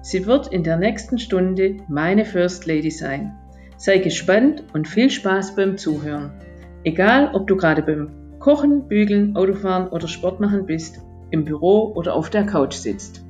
[0.00, 3.36] Sie wird in der nächsten Stunde meine First Lady sein.
[3.76, 6.30] Sei gespannt und viel Spaß beim Zuhören.
[6.84, 11.00] Egal, ob du gerade beim Kochen, Bügeln, Autofahren oder Sport machen bist,
[11.32, 13.24] im Büro oder auf der Couch sitzt.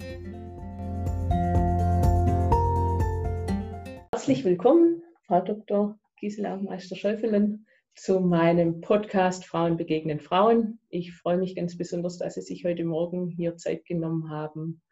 [4.12, 5.98] Herzlich willkommen, Frau Dr.
[6.20, 10.78] Gisela Meister-Schäufelen, zu meinem Podcast Frauen begegnen Frauen.
[10.90, 14.82] Ich freue mich ganz besonders, dass Sie sich heute Morgen hier Zeit genommen haben,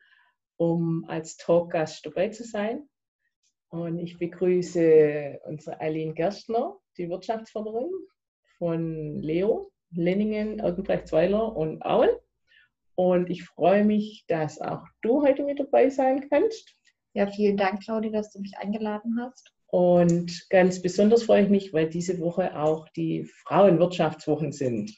[0.57, 2.89] um als Talkgast dabei zu sein.
[3.69, 7.91] Und ich begrüße unsere Eileen Gerstner, die Wirtschaftsförderin
[8.59, 12.21] von Leo, Lenningen, Erkenbrechtsweiler und Aul.
[12.95, 16.75] Und ich freue mich, dass auch du heute mit dabei sein kannst.
[17.13, 19.53] Ja, vielen Dank, Claudia, dass du mich eingeladen hast.
[19.67, 24.97] Und ganz besonders freue ich mich, weil diese Woche auch die Frauenwirtschaftswochen sind.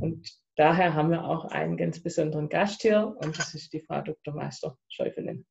[0.00, 4.00] Und daher haben wir auch einen ganz besonderen Gast hier und das ist die Frau
[4.00, 4.34] Dr.
[4.34, 5.46] Meister Schäufelen.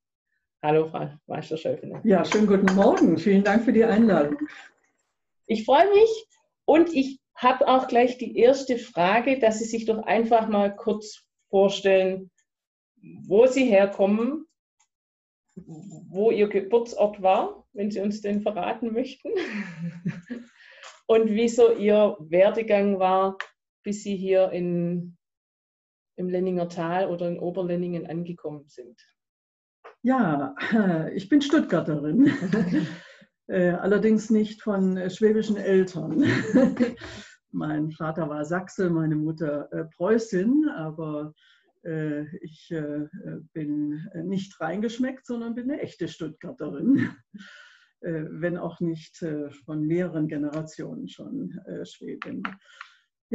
[0.61, 2.01] Hallo, Frau Meister Schäufelen.
[2.03, 3.17] Ja, schönen guten Morgen.
[3.17, 4.37] Vielen Dank für die Einladung.
[5.45, 6.09] Ich freue mich
[6.65, 11.23] und ich habe auch gleich die erste Frage, dass Sie sich doch einfach mal kurz
[11.49, 12.31] vorstellen,
[13.27, 14.47] wo Sie herkommen,
[15.55, 19.29] wo Ihr Geburtsort war, wenn Sie uns den verraten möchten,
[21.07, 23.37] und wieso Ihr Werdegang war,
[23.85, 25.15] bis Sie hier in,
[26.17, 28.99] im Lenninger Tal oder in Oberlenningen angekommen sind?
[30.01, 30.55] Ja,
[31.13, 32.27] ich bin Stuttgarterin,
[33.47, 36.25] äh, allerdings nicht von äh, schwäbischen Eltern.
[37.51, 41.33] mein Vater war Sachse, meine Mutter äh, Preußin, aber
[42.41, 42.73] ich
[43.53, 47.11] bin nicht reingeschmeckt, sondern bin eine echte Stuttgarterin,
[48.01, 49.23] wenn auch nicht
[49.65, 52.41] von mehreren Generationen schon Schwäbin.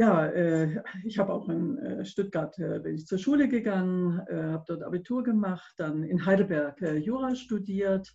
[0.01, 4.45] Ja, äh, ich habe auch in äh, Stuttgart äh, bin ich zur Schule gegangen, äh,
[4.45, 8.11] habe dort Abitur gemacht, dann in Heidelberg äh, Jura studiert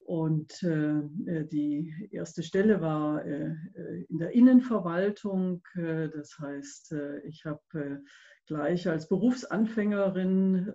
[0.00, 5.62] und äh, die erste Stelle war in der Innenverwaltung.
[5.74, 6.94] das heißt,
[7.24, 8.02] ich habe
[8.46, 10.72] gleich als Berufsanfängerin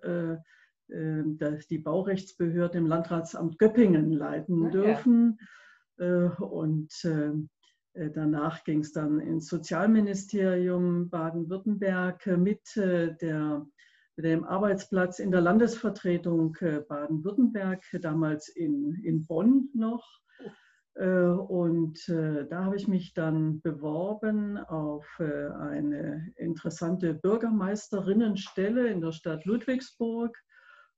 [0.88, 5.40] die Baurechtsbehörde im Landratsamt Göppingen leiten dürfen.
[5.98, 6.28] Ja.
[6.38, 7.32] Und äh,
[7.94, 13.66] danach ging es dann ins Sozialministerium Baden-Württemberg mit, äh, der,
[14.16, 20.08] mit dem Arbeitsplatz in der Landesvertretung äh, Baden-Württemberg, damals in, in Bonn noch.
[20.96, 30.38] Und da habe ich mich dann beworben auf eine interessante Bürgermeisterinnenstelle in der Stadt Ludwigsburg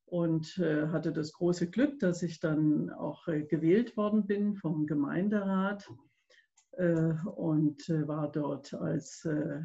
[0.04, 5.90] und hatte das große Glück, dass ich dann auch gewählt worden bin vom Gemeinderat.
[6.78, 9.62] Äh, und äh, war dort als äh,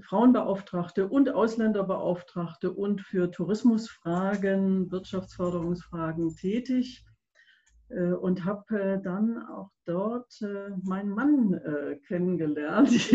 [0.00, 7.04] Frauenbeauftragte und Ausländerbeauftragte und für Tourismusfragen, Wirtschaftsförderungsfragen tätig
[7.88, 10.32] und habe dann auch dort
[10.84, 11.60] meinen Mann
[12.06, 12.90] kennengelernt.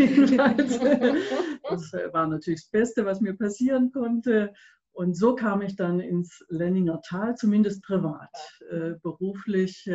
[1.70, 4.52] das war natürlich das Beste, was mir passieren konnte.
[4.92, 8.36] Und so kam ich dann ins Lenninger Tal, zumindest privat.
[9.02, 9.88] beruflich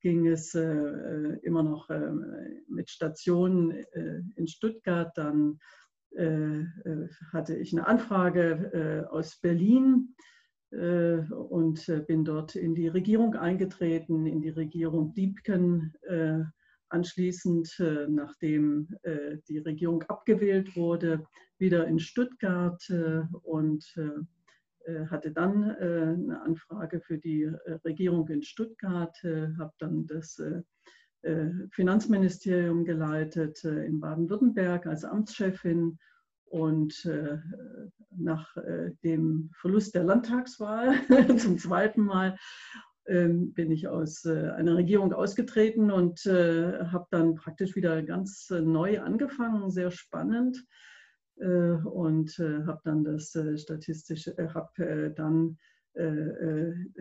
[0.00, 2.10] ging es äh, äh, immer noch äh,
[2.68, 5.12] mit Stationen äh, in Stuttgart.
[5.16, 5.58] Dann
[6.16, 10.14] äh, äh, hatte ich eine Anfrage aus Berlin
[10.72, 15.92] und bin dort in die Regierung eingetreten, in die Regierung Diebken.
[16.90, 17.76] anschließend,
[18.08, 18.88] nachdem
[19.48, 21.26] die Regierung abgewählt wurde,
[21.58, 22.80] wieder in Stuttgart
[23.42, 23.84] und
[25.10, 30.40] hatte dann äh, eine Anfrage für die äh, Regierung in Stuttgart, habe dann das
[31.72, 35.98] Finanzministerium geleitet in Baden-Württemberg als Amtschefin
[36.46, 37.06] und
[38.16, 38.56] nach
[39.04, 40.94] dem Verlust der Landtagswahl
[41.36, 42.38] zum zweiten Mal
[43.06, 49.70] ähm, bin ich aus einer Regierung ausgetreten und habe dann praktisch wieder ganz neu angefangen,
[49.70, 50.56] sehr spannend.
[50.56, 50.99] äh,
[51.40, 55.58] und äh, habe dann das äh, statistische, habe dann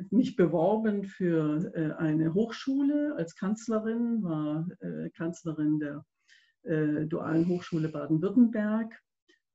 [0.10, 4.68] mich beworben für eine Hochschule als Kanzlerin, war
[5.16, 9.00] Kanzlerin der Dualen Hochschule Baden-Württemberg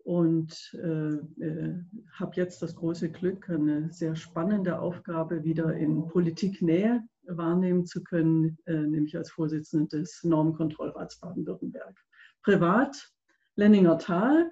[0.04, 1.74] und äh,
[2.12, 8.56] habe jetzt das große Glück, eine sehr spannende Aufgabe wieder in Politiknähe wahrnehmen zu können,
[8.66, 11.98] nämlich als Vorsitzende des Normenkontrollrats Baden-Württemberg.
[12.44, 13.10] Privat
[13.56, 14.50] Lenninger Tal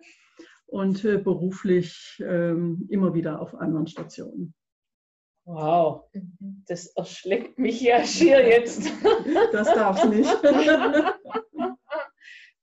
[0.72, 4.54] und beruflich ähm, immer wieder auf anderen Stationen.
[5.44, 6.64] Wow, mhm.
[6.66, 8.90] das erschlägt mich ja schier jetzt.
[9.52, 10.30] Das darf nicht.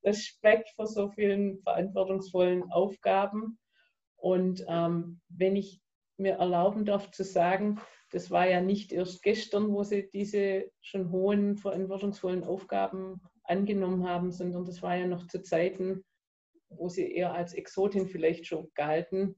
[0.03, 3.59] Respekt vor so vielen verantwortungsvollen Aufgaben.
[4.15, 5.79] Und ähm, wenn ich
[6.17, 7.79] mir erlauben darf zu sagen,
[8.11, 14.31] das war ja nicht erst gestern, wo Sie diese schon hohen verantwortungsvollen Aufgaben angenommen haben,
[14.31, 16.03] sondern das war ja noch zu Zeiten,
[16.69, 19.35] wo Sie eher als Exotin vielleicht schon galten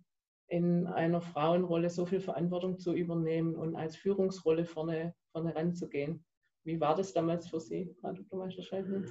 [0.48, 6.26] in einer Frauenrolle so viel Verantwortung zu übernehmen und als Führungsrolle vorne, vorne ranzugehen.
[6.64, 8.38] Wie war das damals für Sie, Frau Dr.
[8.38, 9.04] Meister-Scheidner?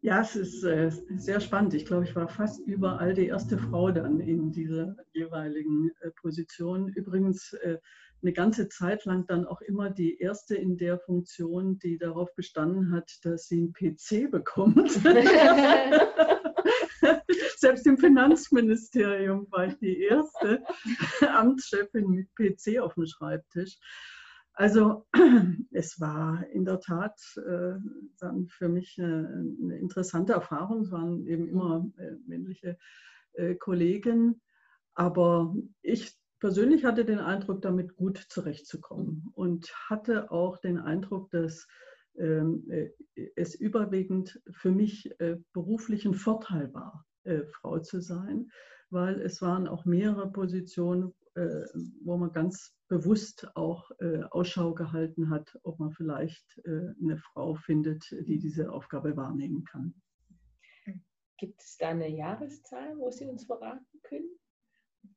[0.00, 1.74] Ja, es ist äh, sehr spannend.
[1.74, 6.88] Ich glaube, ich war fast überall die erste Frau dann in dieser jeweiligen äh, Position.
[6.88, 7.78] Übrigens äh,
[8.22, 12.90] eine ganze Zeit lang dann auch immer die erste in der Funktion, die darauf bestanden
[12.90, 14.90] hat, dass sie einen PC bekommt.
[17.66, 20.62] Selbst im Finanzministerium war ich die erste
[21.36, 23.76] Amtschefin mit PC auf dem Schreibtisch.
[24.52, 25.04] Also
[25.72, 27.74] es war in der Tat äh,
[28.20, 30.82] dann für mich eine, eine, interessante Erfahrung.
[30.82, 32.78] Es waren eben immer äh, männliche
[33.32, 34.40] äh, Kollegen.
[34.94, 35.52] Aber
[35.82, 41.66] ich persönlich hatte den Eindruck, damit gut zurechtzukommen und hatte auch den Eindruck, dass
[42.16, 42.90] ähm, äh,
[43.34, 48.50] es überwiegend für mich äh, beruflichen Vorteil war, äh, Frau zu sein,
[48.90, 51.64] weil es waren auch mehrere Positionen, äh,
[52.04, 58.08] wo man ganz bewusst auch äh, Ausschau gehalten hat, ob man vielleicht eine Frau findet,
[58.10, 59.92] die diese Aufgabe wahrnehmen kann.
[61.38, 64.30] Gibt es da eine Jahreszahl, wo Sie uns verraten können?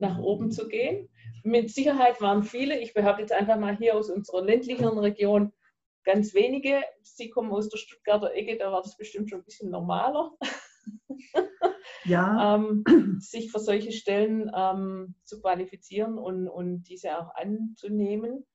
[0.00, 1.08] nach oben zu gehen.
[1.44, 5.52] Mit Sicherheit waren viele, ich behaupte jetzt einfach mal hier aus unserer ländlichen Region,
[6.02, 6.82] ganz wenige.
[7.02, 10.32] Sie kommen aus der Stuttgarter Ecke, da war das bestimmt schon ein bisschen normaler.
[12.06, 12.56] Ja.
[12.56, 12.84] ähm,
[13.18, 18.46] sich für solche Stellen ähm, zu qualifizieren und, und diese auch anzunehmen.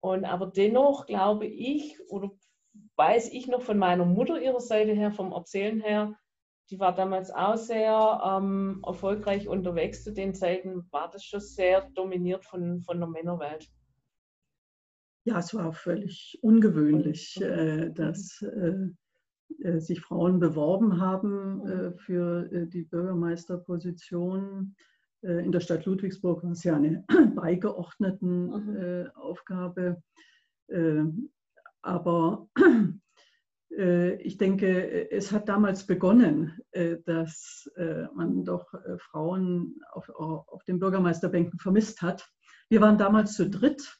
[0.00, 2.30] Und aber dennoch glaube ich oder
[2.96, 6.18] weiß ich noch von meiner Mutter ihrer Seite her, vom Erzählen her,
[6.70, 11.88] die war damals auch sehr ähm, erfolgreich unterwegs zu den Zeiten, war das schon sehr
[11.94, 13.68] dominiert von, von der Männerwelt.
[15.24, 18.88] Ja, es war völlig ungewöhnlich, äh, dass äh,
[19.62, 24.74] äh, sich Frauen beworben haben äh, für äh, die Bürgermeisterposition.
[25.22, 29.10] Äh, in der Stadt Ludwigsburg war es ja eine beigeordneten mhm.
[29.14, 30.02] Aufgabe.
[31.82, 32.48] aber
[33.76, 36.60] ich denke, es hat damals begonnen,
[37.06, 37.68] dass
[38.14, 42.30] man doch Frauen auf, auf den Bürgermeisterbänken vermisst hat.
[42.68, 43.98] Wir waren damals zu dritt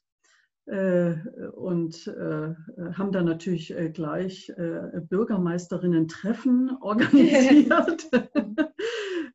[0.66, 1.14] äh,
[1.54, 2.54] und äh,
[2.95, 8.07] haben dann natürlich äh, gleich Bürgermeisterinnen-Treffen organisiert.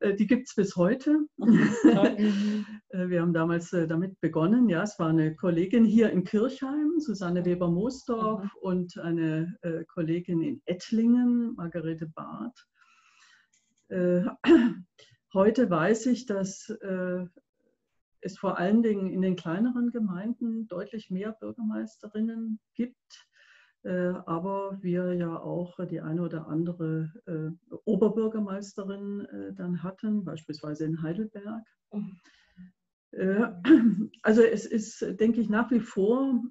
[0.01, 1.25] Die gibt es bis heute.
[1.37, 4.69] Wir haben damals damit begonnen.
[4.69, 8.49] Ja, es war eine Kollegin hier in Kirchheim, Susanne Weber-Moosdorf, mhm.
[8.61, 9.57] und eine
[9.89, 12.65] Kollegin in Ettlingen, Margarete Barth.
[15.33, 16.73] Heute weiß ich, dass
[18.21, 23.28] es vor allen Dingen in den kleineren Gemeinden deutlich mehr Bürgermeisterinnen gibt, äh,
[23.83, 31.01] aber wir ja auch die eine oder andere äh, Oberbürgermeisterin äh, dann hatten, beispielsweise in
[31.01, 31.63] Heidelberg.
[34.21, 36.43] Also es ist, denke ich, nach wie vor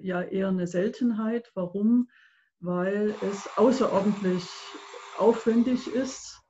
[0.00, 1.50] ja eher eine Seltenheit.
[1.54, 2.08] Warum?
[2.60, 4.48] Weil es außerordentlich
[5.18, 6.40] aufwendig ist,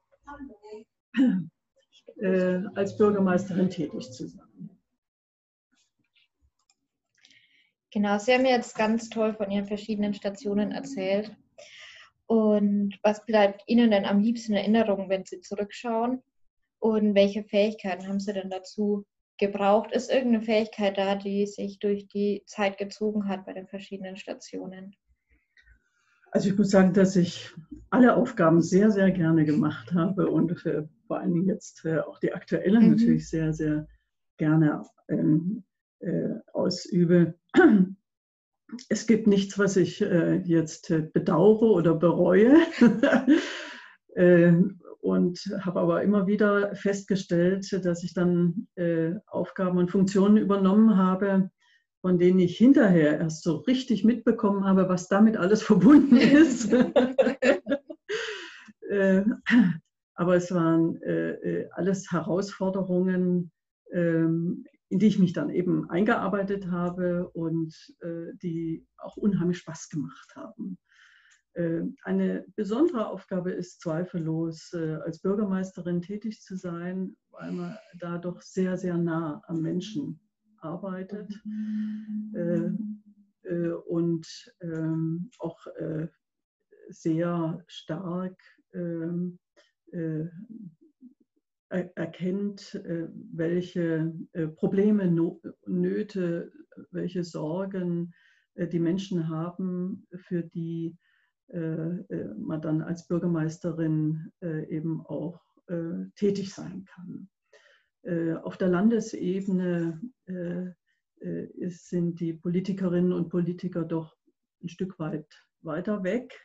[2.76, 4.47] als Bürgermeisterin tätig zu sein.
[7.90, 11.34] Genau, Sie haben jetzt ganz toll von Ihren verschiedenen Stationen erzählt.
[12.26, 16.22] Und was bleibt Ihnen denn am liebsten in Erinnerung, wenn Sie zurückschauen?
[16.78, 19.06] Und welche Fähigkeiten haben Sie denn dazu
[19.38, 19.92] gebraucht?
[19.92, 24.94] Ist irgendeine Fähigkeit da, die sich durch die Zeit gezogen hat bei den verschiedenen Stationen?
[26.30, 27.54] Also ich muss sagen, dass ich
[27.88, 30.60] alle Aufgaben sehr, sehr gerne gemacht habe und
[31.06, 32.90] vor allen Dingen jetzt auch die aktuelle mhm.
[32.90, 33.88] natürlich sehr, sehr
[34.36, 35.64] gerne ähm,
[36.00, 37.34] äh, ausübe.
[38.90, 42.58] Es gibt nichts, was ich äh, jetzt äh, bedauere oder bereue.
[44.18, 50.96] Ähm, und habe aber immer wieder festgestellt, dass ich dann äh, Aufgaben und Funktionen übernommen
[50.96, 51.50] habe,
[52.00, 56.72] von denen ich hinterher erst so richtig mitbekommen habe, was damit alles verbunden ist.
[58.90, 59.22] äh,
[60.14, 63.52] aber es waren äh, äh, alles Herausforderungen,
[63.92, 69.88] ähm, in die ich mich dann eben eingearbeitet habe und äh, die auch unheimlich Spaß
[69.90, 70.78] gemacht haben.
[71.58, 78.18] Äh, eine besondere Aufgabe ist zweifellos, äh, als Bürgermeisterin tätig zu sein, weil man da
[78.18, 80.20] doch sehr, sehr nah am Menschen
[80.58, 81.32] arbeitet
[82.34, 82.70] äh,
[83.86, 85.66] und ähm, auch
[86.90, 88.36] sehr stark
[88.72, 89.38] ähm,
[91.70, 92.80] erkennt,
[93.32, 94.14] welche
[94.56, 95.10] Probleme,
[95.66, 96.52] Nöte,
[96.90, 98.12] welche Sorgen
[98.56, 100.96] die Menschen haben, für die
[101.50, 105.40] äh, äh, man dann als Bürgermeisterin äh, eben auch
[106.14, 107.28] tätig sein kann.
[108.42, 110.00] Auf der Landesebene
[111.66, 114.16] sind die Politikerinnen und Politiker doch
[114.62, 115.26] ein Stück weit
[115.60, 116.40] weiter weg,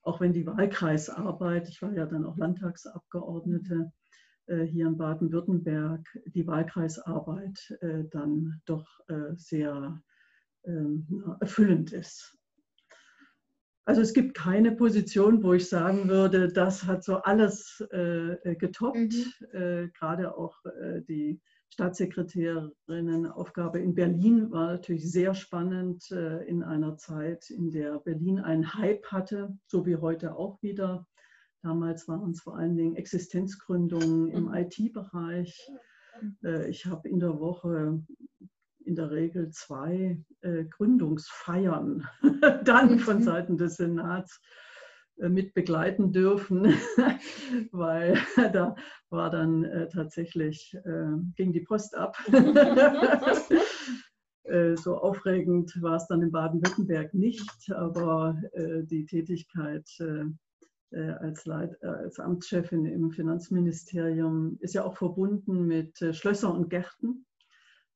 [0.00, 3.92] auch wenn die Wahlkreisarbeit, ich war ja dann auch Landtagsabgeordnete
[4.46, 7.78] hier in Baden-Württemberg, die Wahlkreisarbeit
[8.10, 8.86] dann doch
[9.36, 10.02] sehr
[10.64, 12.38] ähm, erfüllend ist.
[13.84, 18.54] Also es gibt keine Position, wo ich sagen würde, das hat so alles äh, äh
[18.54, 18.96] getoppt.
[18.96, 19.24] Mhm.
[19.52, 26.96] Äh, gerade auch äh, die Staatssekretärinnenaufgabe in Berlin war natürlich sehr spannend äh, in einer
[26.96, 31.08] Zeit, in der Berlin einen Hype hatte, so wie heute auch wieder.
[31.62, 34.54] Damals waren es vor allen Dingen Existenzgründungen im mhm.
[34.54, 35.70] IT-Bereich.
[36.44, 38.02] Äh, ich habe in der Woche
[38.84, 42.06] in der Regel zwei äh, Gründungsfeiern
[42.64, 43.22] dann von mhm.
[43.22, 44.40] Seiten des Senats
[45.18, 46.74] äh, mit begleiten dürfen,
[47.70, 48.18] weil
[48.52, 48.74] da
[49.10, 52.16] war dann tatsächlich, äh, ging die Post ab.
[54.74, 58.36] So aufregend war es dann in Baden-Württemberg nicht, aber
[58.90, 59.88] die Tätigkeit
[60.94, 67.26] als, Leit als Amtschefin im Finanzministerium ist ja auch verbunden mit Schlösser und Gärten.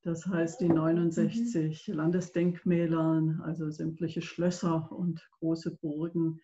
[0.06, 1.94] Das heißt, die 69 mhm.
[1.94, 6.40] Landesdenkmälern, also sämtliche Schlösser und große Burgen,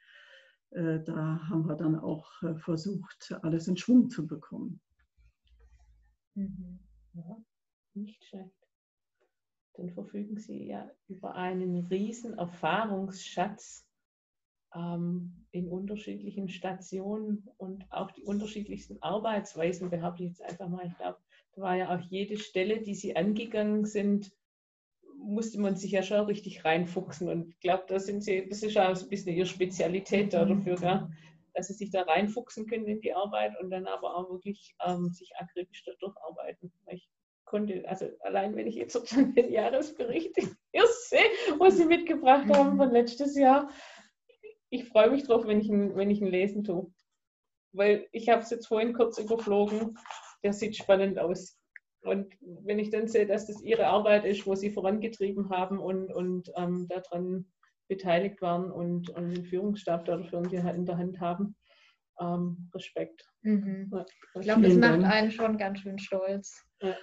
[0.71, 4.80] äh, da haben wir dann auch äh, versucht, alles in Schwung zu bekommen.
[6.35, 6.80] Mhm.
[7.12, 7.37] Ja,
[7.94, 8.68] nicht schlecht.
[9.75, 13.87] Dann verfügen Sie ja über einen riesen Erfahrungsschatz
[14.75, 20.87] ähm, in unterschiedlichen Stationen und auch die unterschiedlichsten Arbeitsweisen behaupte ich jetzt einfach mal.
[20.87, 21.19] Ich glaube,
[21.55, 24.33] da war ja auch jede Stelle, die sie angegangen sind,
[25.19, 27.29] musste man sich ja schon richtig reinfuchsen.
[27.29, 30.45] Und ich glaube, da sind sie, das ist ja auch ein bisschen ihre Spezialität da
[30.45, 31.11] dafür, ja,
[31.55, 35.11] dass sie sich da reinfuchsen können in die Arbeit und dann aber auch wirklich ähm,
[35.11, 36.73] sich akribisch da durcharbeiten.
[36.88, 37.09] Ich
[37.45, 40.35] konnte, also allein wenn ich jetzt sozusagen den Jahresbericht
[40.73, 41.21] hier sehe,
[41.59, 43.69] was sie mitgebracht haben von letztes Jahr,
[44.73, 46.93] ich freue mich drauf, wenn ich ihn, wenn ich ihn lesen tue.
[47.73, 49.97] Weil ich habe es jetzt vorhin kurz überflogen
[50.43, 51.59] der sieht spannend aus.
[52.02, 56.12] Und wenn ich dann sehe, dass das ihre Arbeit ist, wo sie vorangetrieben haben und,
[56.12, 57.47] und ähm, daran
[57.88, 61.55] beteiligt waren und, und den Führungsstab dafür in der Hand haben,
[62.21, 63.25] ähm, Respekt.
[63.43, 63.88] Mhm.
[63.93, 66.64] Ja, ich glaube, das macht einen schon ganz schön stolz.
[66.81, 66.97] Ja.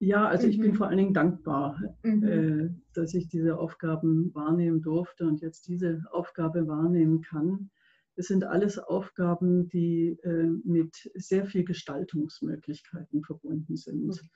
[0.00, 0.74] Ja, also ich bin mhm.
[0.76, 2.22] vor allen Dingen dankbar, mhm.
[2.22, 7.70] äh, dass ich diese Aufgaben wahrnehmen durfte und jetzt diese Aufgabe wahrnehmen kann.
[8.14, 14.06] Es sind alles Aufgaben, die äh, mit sehr viel Gestaltungsmöglichkeiten verbunden sind.
[14.06, 14.28] Mhm.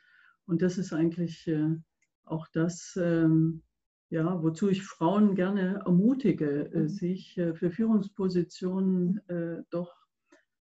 [0.46, 1.76] Und das ist eigentlich äh,
[2.24, 3.62] auch das, ähm,
[4.10, 6.88] ja, wozu ich Frauen gerne ermutige, äh, mhm.
[6.88, 9.20] sich für Führungspositionen
[9.70, 10.01] doch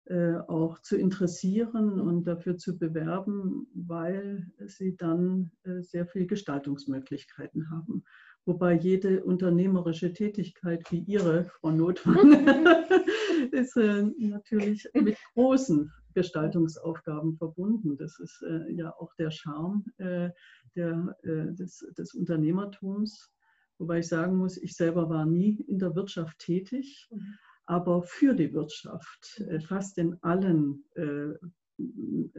[0.08, 5.50] auch zu interessieren und dafür zu bewerben, weil sie dann
[5.82, 8.04] sehr viel Gestaltungsmöglichkeiten haben
[8.46, 12.16] wobei jede unternehmerische Tätigkeit wie Ihre, Frau Notwang,
[13.52, 17.98] ist äh, natürlich mit großen Gestaltungsaufgaben verbunden.
[17.98, 20.30] Das ist äh, ja auch der Charme äh,
[20.76, 23.32] der, äh, des, des, Unternehmertums.
[23.78, 27.36] Wobei ich sagen muss, ich selber war nie in der Wirtschaft tätig, mhm.
[27.66, 31.34] Aber für die Wirtschaft, äh, fast in allen äh,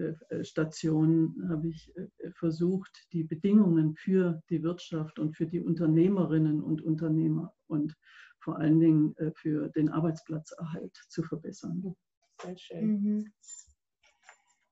[0.00, 1.92] äh, Stationen habe ich
[2.36, 7.94] versucht, die Bedingungen für die Wirtschaft und für die Unternehmerinnen und Unternehmer und
[8.40, 11.94] vor allen Dingen für den Arbeitsplatzerhalt zu verbessern.
[12.42, 12.86] Sehr schön.
[12.86, 13.32] Mhm.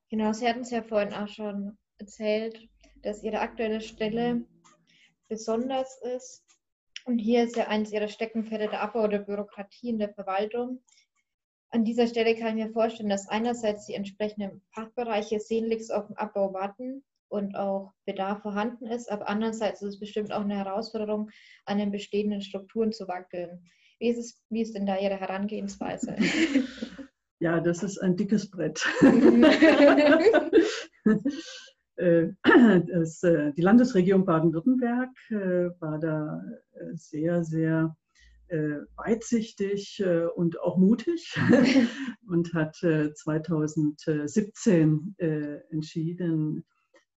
[0.08, 2.68] Genau, Sie hatten es ja vorhin auch schon erzählt,
[3.02, 4.46] dass Ihre aktuelle Stelle
[5.28, 6.43] besonders ist.
[7.04, 10.82] Und hier ist ja eines Ihrer Steckenpferde der Abbau der Bürokratie in der Verwaltung.
[11.70, 16.16] An dieser Stelle kann ich mir vorstellen, dass einerseits die entsprechenden Fachbereiche sehnlichst auf den
[16.16, 21.30] Abbau warten und auch Bedarf vorhanden ist, aber andererseits ist es bestimmt auch eine Herausforderung,
[21.66, 23.64] an den bestehenden Strukturen zu wackeln.
[23.98, 26.16] Wie ist, es, wie ist denn da Ihre Herangehensweise?
[27.40, 28.86] Ja, das ist ein dickes Brett.
[31.96, 36.42] Äh, das, äh, die Landesregierung Baden-Württemberg äh, war da
[36.94, 37.96] sehr, sehr
[38.96, 40.04] weitsichtig
[40.36, 41.34] und auch mutig
[42.28, 45.16] und hat 2017
[45.70, 46.62] entschieden,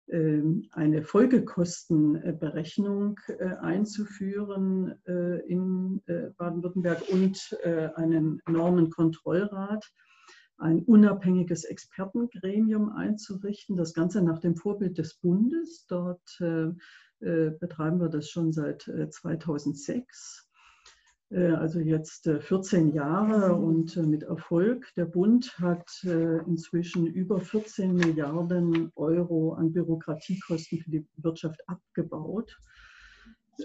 [0.09, 3.19] ähm, eine Folgekostenberechnung
[3.61, 6.01] einzuführen in
[6.37, 7.59] Baden-Württemberg und
[7.95, 9.85] einen Normenkontrollrat
[10.57, 13.77] ein unabhängiges Expertengremium einzurichten.
[13.77, 15.85] Das Ganze nach dem Vorbild des Bundes.
[15.87, 16.73] Dort äh, äh
[17.19, 20.47] betreiben wir das schon seit äh, 2006.
[21.29, 24.87] Äh, also jetzt 14 Jahre und mit Erfolg.
[24.95, 32.57] Der Bund hat inzwischen über 14 Milliarden Euro an Bürokratiekosten für die Wirtschaft abgebaut.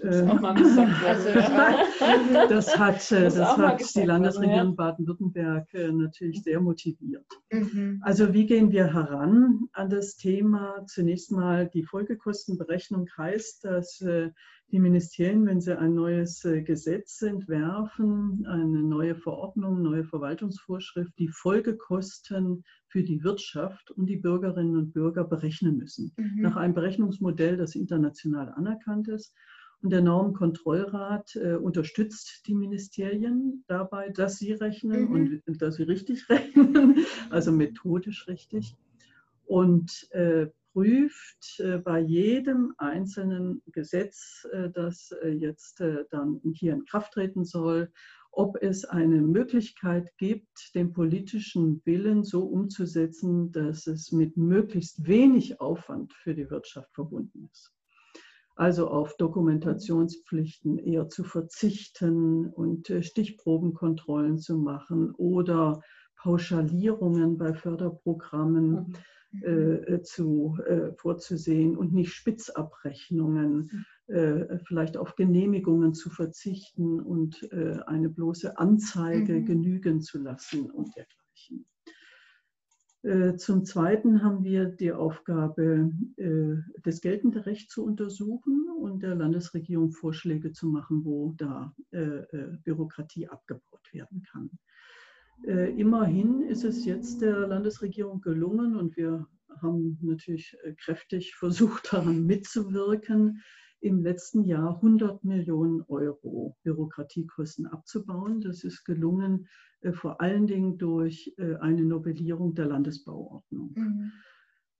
[0.01, 0.81] Äh, also,
[2.49, 7.25] das hat, äh, das hat die Landesregierung Baden-Württemberg äh, natürlich sehr motiviert.
[7.51, 7.99] Mhm.
[8.01, 10.85] Also wie gehen wir heran an das Thema?
[10.87, 14.03] Zunächst mal die Folgekostenberechnung heißt, dass
[14.71, 22.63] die Ministerien, wenn sie ein neues Gesetz entwerfen, eine neue Verordnung, neue Verwaltungsvorschrift, die Folgekosten
[22.93, 26.13] für die Wirtschaft und die Bürgerinnen und Bürger berechnen müssen.
[26.15, 26.41] Mhm.
[26.41, 29.35] Nach einem Berechnungsmodell, das international anerkannt ist.
[29.83, 35.41] Und der Normkontrollrat äh, unterstützt die Ministerien dabei, dass sie rechnen mhm.
[35.45, 38.77] und dass sie richtig rechnen, also methodisch richtig.
[39.45, 46.71] Und äh, prüft äh, bei jedem einzelnen Gesetz, äh, das äh, jetzt äh, dann hier
[46.71, 47.91] in Kraft treten soll,
[48.31, 55.59] ob es eine Möglichkeit gibt, den politischen Willen so umzusetzen, dass es mit möglichst wenig
[55.59, 57.73] Aufwand für die Wirtschaft verbunden ist
[58.55, 65.81] also auf Dokumentationspflichten eher zu verzichten und äh, Stichprobenkontrollen zu machen oder
[66.17, 68.95] Pauschalierungen bei Förderprogrammen
[69.31, 69.43] mhm.
[69.43, 74.15] äh, zu, äh, vorzusehen und nicht Spitzabrechnungen, mhm.
[74.15, 79.45] äh, vielleicht auf Genehmigungen zu verzichten und äh, eine bloße Anzeige mhm.
[79.45, 81.22] genügen zu lassen und dergleichen.
[83.03, 89.15] Äh, zum Zweiten haben wir die Aufgabe, äh, das geltende Recht zu untersuchen und der
[89.15, 92.21] Landesregierung Vorschläge zu machen, wo da äh,
[92.63, 94.49] Bürokratie abgebaut werden kann.
[95.45, 99.27] Immerhin ist es jetzt der Landesregierung gelungen und wir
[99.61, 103.41] haben natürlich kräftig versucht, daran mitzuwirken,
[103.83, 108.39] im letzten Jahr 100 Millionen Euro Bürokratiekosten abzubauen.
[108.39, 109.49] Das ist gelungen
[109.81, 113.73] äh, vor allen Dingen durch äh, eine Novellierung der Landesbauordnung.
[113.75, 114.11] Mhm.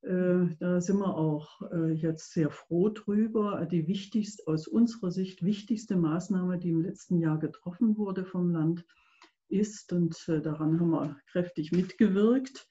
[0.03, 1.61] Äh, da sind wir auch
[1.93, 3.65] jetzt sehr froh drüber.
[3.65, 8.85] Die wichtigste, aus unserer Sicht wichtigste Maßnahme, die im letzten Jahr getroffen wurde vom Land,
[9.49, 12.67] ist, und daran haben wir kräftig mitgewirkt,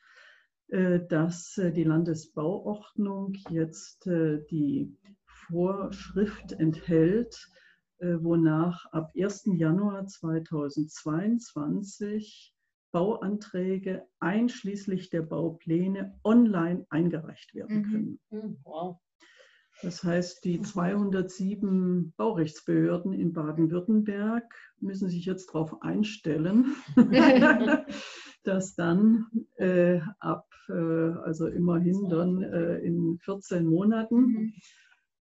[0.69, 4.93] dass die Landesbauordnung jetzt die
[5.53, 7.51] Vorschrift enthält,
[7.99, 9.59] äh, wonach ab 1.
[9.59, 12.55] Januar 2022
[12.91, 17.83] Bauanträge einschließlich der Baupläne online eingereicht werden mhm.
[17.83, 18.19] können.
[18.31, 18.57] Mhm.
[18.65, 18.99] Wow.
[19.83, 24.45] Das heißt, die 207 Baurechtsbehörden in Baden-Württemberg
[24.81, 26.75] müssen sich jetzt darauf einstellen,
[28.45, 34.53] dass dann äh, ab, äh, also immerhin dann äh, in 14 Monaten, mhm.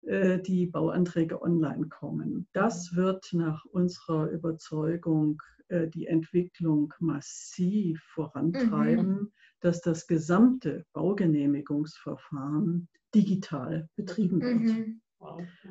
[0.07, 2.47] Die Bauanträge online kommen.
[2.53, 9.31] Das wird nach unserer Überzeugung äh, die Entwicklung massiv vorantreiben, mhm.
[9.59, 14.59] dass das gesamte Baugenehmigungsverfahren digital betrieben wird.
[14.61, 15.01] Mhm.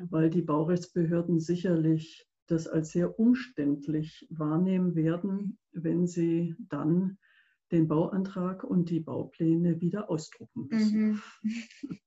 [0.09, 7.17] Weil die Baurechtsbehörden sicherlich das als sehr umständlich wahrnehmen werden, wenn sie dann
[7.71, 11.21] den Bauantrag und die Baupläne wieder ausdrucken müssen.
[11.43, 11.99] Mhm.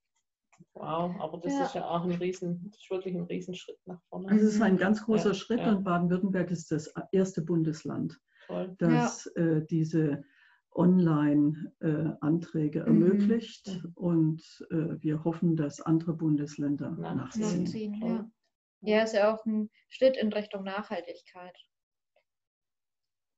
[0.75, 1.65] Wow, aber das ja.
[1.65, 4.29] ist ja auch ein Riesen, das ist wirklich ein Riesenschritt nach vorne.
[4.29, 5.73] Also es ist ein ganz großer ja, Schritt ja.
[5.73, 8.77] und Baden-Württemberg ist das erste Bundesland, Toll.
[8.79, 10.23] das äh, diese
[10.73, 13.93] Online-Anträge äh, ermöglicht mhm.
[13.95, 17.65] und äh, wir hoffen, dass andere Bundesländer nachziehen.
[17.65, 18.31] nachziehen ja.
[18.83, 21.57] ja, ist ja auch ein Schritt in Richtung Nachhaltigkeit.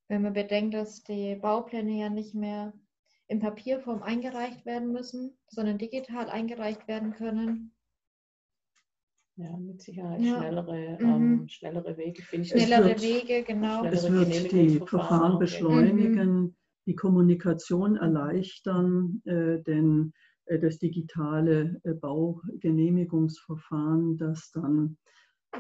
[0.09, 2.75] Wenn man bedenkt, dass die Baupläne ja nicht mehr
[3.33, 7.73] in Papierform eingereicht werden müssen, sondern digital eingereicht werden können.
[9.37, 10.37] Ja, mit Sicherheit ja.
[10.37, 11.09] schnellere, mhm.
[11.09, 12.45] ähm, schnellere Wege finden.
[12.47, 13.87] Schnellere wird, Wege, genau.
[13.87, 16.55] Es wird die Verfahren beschleunigen, mhm.
[16.87, 20.13] die Kommunikation erleichtern, äh, denn
[20.45, 24.99] äh, das digitale äh, Baugenehmigungsverfahren, das dann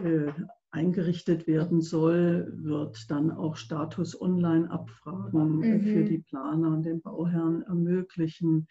[0.05, 0.31] äh,
[0.73, 5.81] eingerichtet werden soll, wird dann auch Status Online-Abfragen mhm.
[5.83, 8.67] für die Planer und den Bauherren ermöglichen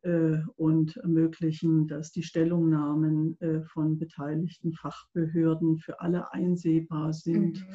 [0.00, 7.60] äh, und ermöglichen, dass die Stellungnahmen äh, von beteiligten Fachbehörden für alle einsehbar sind.
[7.60, 7.74] Mhm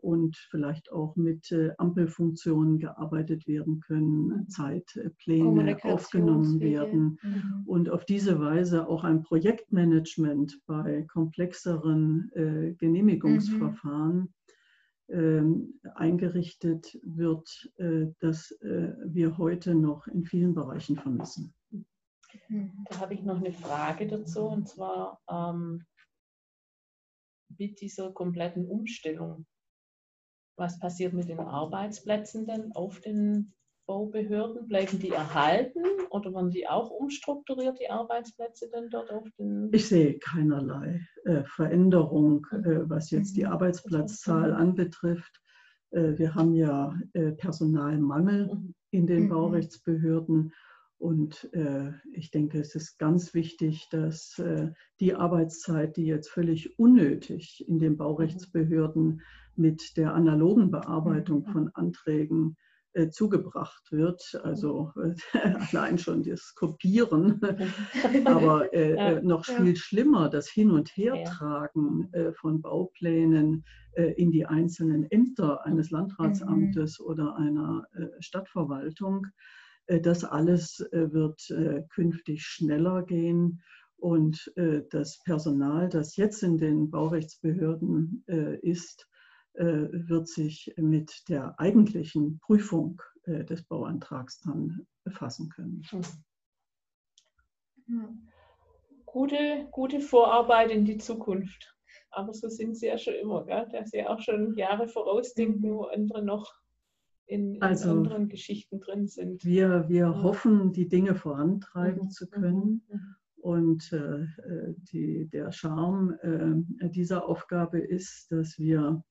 [0.00, 4.48] und vielleicht auch mit äh, Ampelfunktionen gearbeitet werden können, mhm.
[4.48, 7.62] Zeitpläne aufgenommen werden mhm.
[7.66, 14.32] und auf diese Weise auch ein Projektmanagement bei komplexeren äh, Genehmigungsverfahren
[15.08, 15.74] mhm.
[15.94, 17.70] eingerichtet wird,
[18.20, 21.52] das wir heute noch in vielen Bereichen vermissen.
[22.88, 25.84] Da habe ich noch eine Frage dazu und zwar ähm,
[27.58, 29.46] mit dieser kompletten Umstellung,
[30.56, 33.52] was passiert mit den Arbeitsplätzen denn auf den
[33.86, 34.66] Baubehörden?
[34.68, 39.70] Bleiben die erhalten oder werden die auch umstrukturiert, die Arbeitsplätze denn dort auf den?
[39.72, 43.52] Ich sehe keinerlei äh, Veränderung, äh, was jetzt die mhm.
[43.52, 45.40] Arbeitsplatzzahl anbetrifft.
[45.90, 48.74] Äh, wir haben ja äh, Personalmangel mhm.
[48.90, 49.30] in den mhm.
[49.30, 50.52] Baurechtsbehörden
[51.04, 56.78] und äh, ich denke, es ist ganz wichtig, dass äh, die Arbeitszeit, die jetzt völlig
[56.78, 59.20] unnötig in den Baurechtsbehörden
[59.54, 61.52] mit der analogen Bearbeitung mhm.
[61.52, 62.56] von Anträgen
[62.94, 65.14] äh, zugebracht wird, also äh,
[65.72, 67.38] allein schon das Kopieren,
[68.24, 69.76] aber äh, ja, noch viel ja.
[69.76, 73.66] schlimmer, das Hin- und Hertragen äh, von Bauplänen
[74.16, 77.06] in die einzelnen Ämter eines Landratsamtes mhm.
[77.06, 77.86] oder einer
[78.18, 79.30] Stadtverwaltung äh,
[79.86, 83.62] das alles äh, wird äh, künftig schneller gehen
[83.96, 84.52] und
[84.90, 88.22] das Personal, das jetzt in den Baurechtsbehörden
[88.60, 89.08] ist,
[89.54, 95.82] wird sich mit der eigentlichen Prüfung des Bauantrags dann befassen können.
[97.86, 98.28] Hm.
[99.06, 101.74] Gute, gute Vorarbeit in die Zukunft.
[102.10, 103.66] Aber so sind sie ja schon immer, gell?
[103.72, 106.52] dass sie auch schon Jahre vorausdenken, wo andere noch
[107.26, 109.44] in, in also, anderen Geschichten drin sind.
[109.44, 110.22] Wir, wir ja.
[110.22, 112.10] hoffen, die Dinge vorantreiben mhm.
[112.10, 112.82] zu können.
[112.88, 112.96] Mhm.
[112.96, 113.14] mhm.
[113.36, 114.26] Und äh,
[114.90, 119.04] die, der Charme äh, dieser Aufgabe ist, dass wir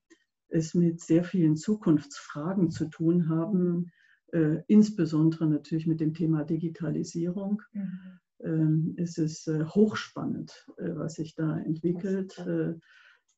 [0.48, 3.92] es mit sehr vielen Zukunftsfragen zu tun haben,
[4.32, 7.62] äh, insbesondere natürlich mit dem Thema Digitalisierung.
[7.72, 8.18] Mhm.
[8.42, 12.36] Ähm, es ist äh, hochspannend, äh, was sich da entwickelt.
[12.38, 12.74] Äh,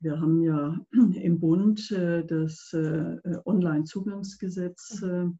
[0.01, 5.39] wir haben ja im Bund äh, das äh, Online-Zugangsgesetz mhm.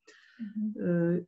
[0.77, 1.23] äh,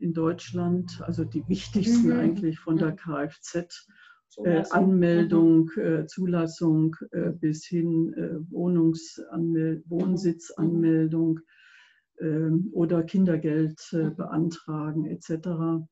[0.00, 2.18] in Deutschland, also die wichtigsten mhm.
[2.18, 3.86] eigentlich von der Kfz
[4.44, 5.82] äh, Anmeldung, mhm.
[5.82, 11.40] äh, Zulassung äh, bis hin äh, Wohnungsanmel Wohnsitzanmeldung
[12.20, 14.16] ähm, oder Kindergeld äh, mhm.
[14.16, 15.86] beantragen etc.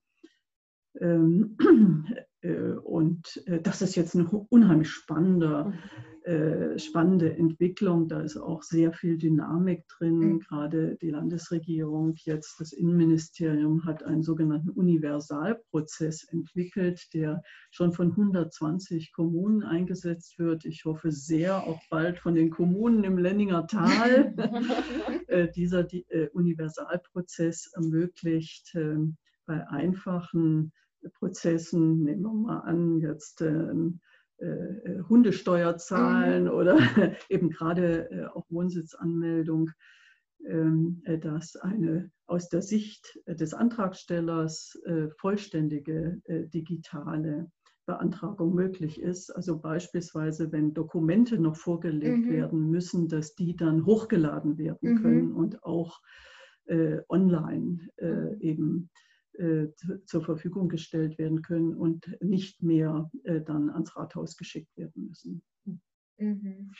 [1.00, 1.56] Ähm,
[2.42, 5.74] äh, und das ist jetzt ein unheimlich spannender mhm.
[6.26, 8.08] Äh, spannende Entwicklung.
[8.08, 10.18] Da ist auch sehr viel Dynamik drin.
[10.18, 10.40] Mhm.
[10.40, 19.12] Gerade die Landesregierung, jetzt das Innenministerium, hat einen sogenannten Universalprozess entwickelt, der schon von 120
[19.12, 20.64] Kommunen eingesetzt wird.
[20.64, 24.34] Ich hoffe sehr auch bald von den Kommunen im Lenninger Tal.
[25.28, 30.72] äh, dieser die, äh, Universalprozess ermöglicht ähm, bei einfachen
[31.20, 34.00] Prozessen, nehmen wir mal an, jetzt ähm,
[34.38, 36.50] äh, äh, Hundesteuer zahlen mhm.
[36.50, 36.78] oder
[37.28, 39.70] eben gerade äh, auch Wohnsitzanmeldung,
[40.46, 44.76] ähm, dass eine aus der Sicht des Antragstellers
[45.18, 46.20] vollständige
[46.52, 47.50] digitale
[47.86, 49.30] Beantragung möglich ist.
[49.30, 52.32] Also beispielsweise, wenn Dokumente noch vorgelegt mhm.
[52.32, 55.02] werden müssen, dass die dann hochgeladen werden mhm.
[55.02, 56.00] können und auch
[56.66, 58.40] äh, online äh, mhm.
[58.40, 59.05] eben äh,
[60.06, 65.42] zur Verfügung gestellt werden können und nicht mehr äh, dann ans Rathaus geschickt werden müssen.
[66.18, 66.72] Mhm.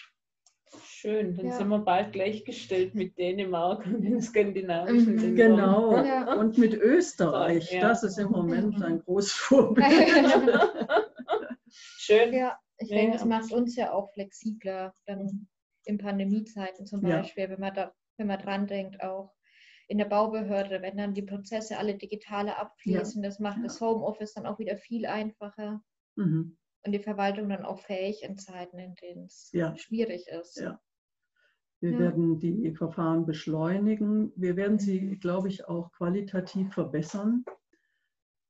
[0.83, 1.53] Schön, dann ja.
[1.53, 5.37] sind wir bald gleichgestellt mit Dänemark und den skandinavischen Ländern.
[5.37, 6.35] Genau, ja.
[6.35, 7.73] und mit Österreich.
[7.73, 7.81] Ja.
[7.83, 9.87] Das ist im Moment ein großes Vorbild.
[11.69, 12.33] Schön.
[12.33, 15.47] Ja, ich denke, es macht uns ja auch flexibler, dann
[15.85, 19.33] in Pandemiezeiten zum Beispiel, wenn man da wenn man dran denkt, auch
[19.89, 23.29] in der Baubehörde, wenn dann die Prozesse alle digitale abfließen, ja.
[23.29, 23.65] das macht ja.
[23.65, 25.83] das Homeoffice dann auch wieder viel einfacher.
[26.17, 26.57] Mhm.
[26.85, 29.77] Und die Verwaltung dann auch fähig in Zeiten, in denen es ja.
[29.77, 30.61] schwierig ist.
[30.61, 30.81] Ja.
[31.81, 34.33] Wir werden die Verfahren beschleunigen.
[34.35, 35.21] Wir werden sie, mhm.
[35.21, 37.45] glaube ich, auch qualitativ verbessern,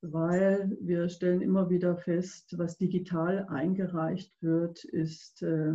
[0.01, 5.75] weil wir stellen immer wieder fest, was digital eingereicht wird, ist äh,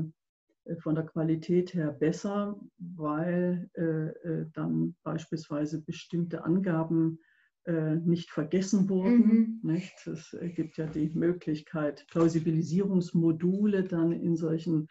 [0.81, 7.19] von der Qualität her besser, weil äh, äh dann beispielsweise bestimmte Angaben
[7.65, 9.17] äh, nicht vergessen wurden.
[9.17, 9.59] Mhm.
[9.63, 10.07] Nicht?
[10.07, 14.87] Es gibt ja die Möglichkeit, Plausibilisierungsmodule dann in solchen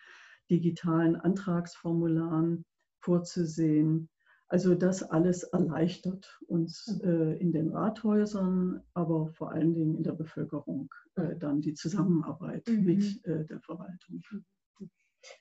[0.51, 2.65] digitalen Antragsformularen
[3.01, 4.09] vorzusehen.
[4.49, 7.09] Also das alles erleichtert uns mhm.
[7.09, 12.67] äh, in den Rathäusern, aber vor allen Dingen in der Bevölkerung äh, dann die Zusammenarbeit
[12.69, 12.85] mhm.
[12.85, 14.23] mit äh, der Verwaltung.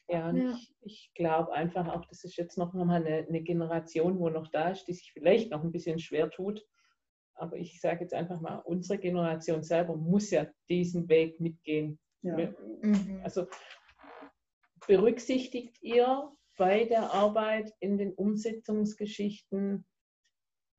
[0.08, 0.52] Ja, und ja.
[0.52, 4.48] ich, ich glaube einfach auch, das ist jetzt noch mal eine, eine, Generation, wo noch
[4.50, 6.65] da ist, die sich vielleicht noch ein bisschen schwer tut.
[7.36, 12.00] Aber ich sage jetzt einfach mal, unsere Generation selber muss ja diesen Weg mitgehen.
[12.22, 12.36] Ja.
[12.82, 13.22] Mhm.
[13.24, 13.48] Also
[14.88, 19.86] berücksichtigt ihr bei der Arbeit in den Umsetzungsgeschichten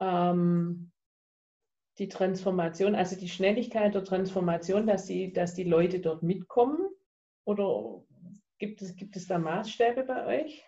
[0.00, 0.92] ähm,
[1.98, 6.88] die Transformation, also die Schnelligkeit der Transformation, dass, sie, dass die Leute dort mitkommen?
[7.44, 8.02] Oder
[8.60, 10.64] gibt es, gibt es da Maßstäbe bei euch?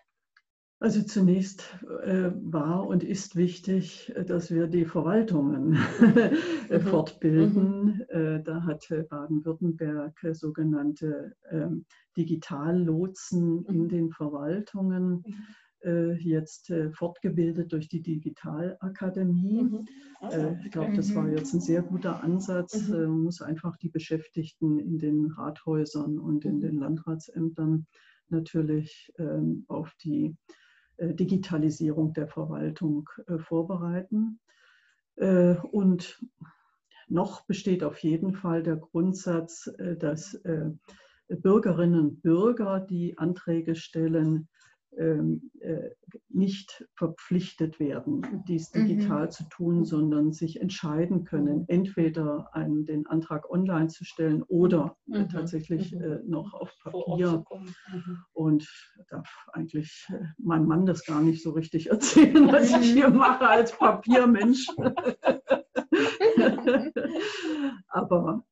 [0.80, 5.74] Also zunächst äh, war und ist wichtig, dass wir die Verwaltungen
[6.70, 6.80] äh, mhm.
[6.80, 7.84] fortbilden.
[7.84, 8.04] Mhm.
[8.08, 11.84] Äh, da hat Baden-Württemberg sogenannte ähm,
[12.16, 13.66] Digitallotsen mhm.
[13.68, 15.24] in den Verwaltungen mhm.
[15.24, 15.32] äh,
[15.84, 19.64] jetzt äh, fortgebildet durch die Digitalakademie.
[19.64, 19.86] Mhm.
[20.20, 22.88] Also, ich glaube, das war jetzt ein sehr guter Ansatz.
[22.88, 22.96] Mhm.
[22.96, 27.86] Man muss einfach die Beschäftigten in den Rathäusern und in den Landratsämtern
[28.28, 30.36] natürlich ähm, auf die
[30.96, 34.38] äh, Digitalisierung der Verwaltung äh, vorbereiten.
[35.16, 36.24] Äh, und
[37.08, 40.40] noch besteht auf jeden Fall der Grundsatz, dass
[41.28, 44.61] Bürgerinnen und Bürger, die Anträge stellen, äh,
[46.28, 48.86] nicht verpflichtet werden, dies mhm.
[48.86, 49.30] digital mhm.
[49.30, 55.20] zu tun, sondern sich entscheiden können, entweder einen, den Antrag online zu stellen oder äh,
[55.20, 55.28] mhm.
[55.28, 56.02] tatsächlich mhm.
[56.02, 57.44] äh, noch auf Papier.
[57.92, 58.18] Mhm.
[58.32, 58.68] Und
[59.08, 63.48] darf eigentlich äh, mein Mann das gar nicht so richtig erzählen, was ich hier mache
[63.48, 64.66] als Papiermensch.
[67.88, 68.44] Aber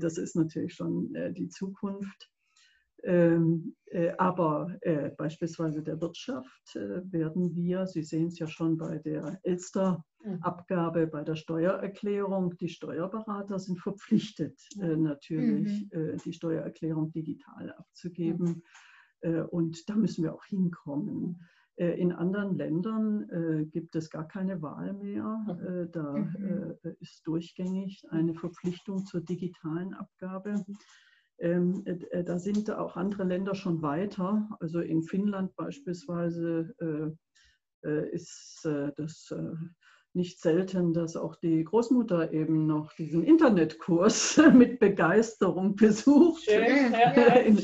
[0.00, 2.30] das ist natürlich schon die Zukunft.
[3.06, 8.78] Ähm, äh, aber äh, beispielsweise der Wirtschaft äh, werden wir, Sie sehen es ja schon
[8.78, 16.18] bei der Elster-Abgabe, bei der Steuererklärung, die Steuerberater sind verpflichtet, natürlich mhm.
[16.24, 18.62] die Steuererklärung digital abzugeben.
[19.22, 19.44] Mhm.
[19.50, 21.42] Und da müssen wir auch hinkommen.
[21.76, 25.44] In anderen Ländern gibt es gar keine Wahl mehr.
[25.46, 25.92] Mhm.
[25.92, 26.74] Da mhm.
[27.00, 30.64] ist durchgängig eine Verpflichtung zur digitalen Abgabe.
[31.38, 34.48] Ähm, äh, da sind auch andere Länder schon weiter.
[34.60, 38.66] Also in Finnland beispielsweise äh, äh, ist
[38.96, 39.32] das
[40.14, 46.44] nicht selten, dass auch die Großmutter eben noch diesen Internetkurs mit Begeisterung besucht.
[46.44, 47.58] Schön, ja, in,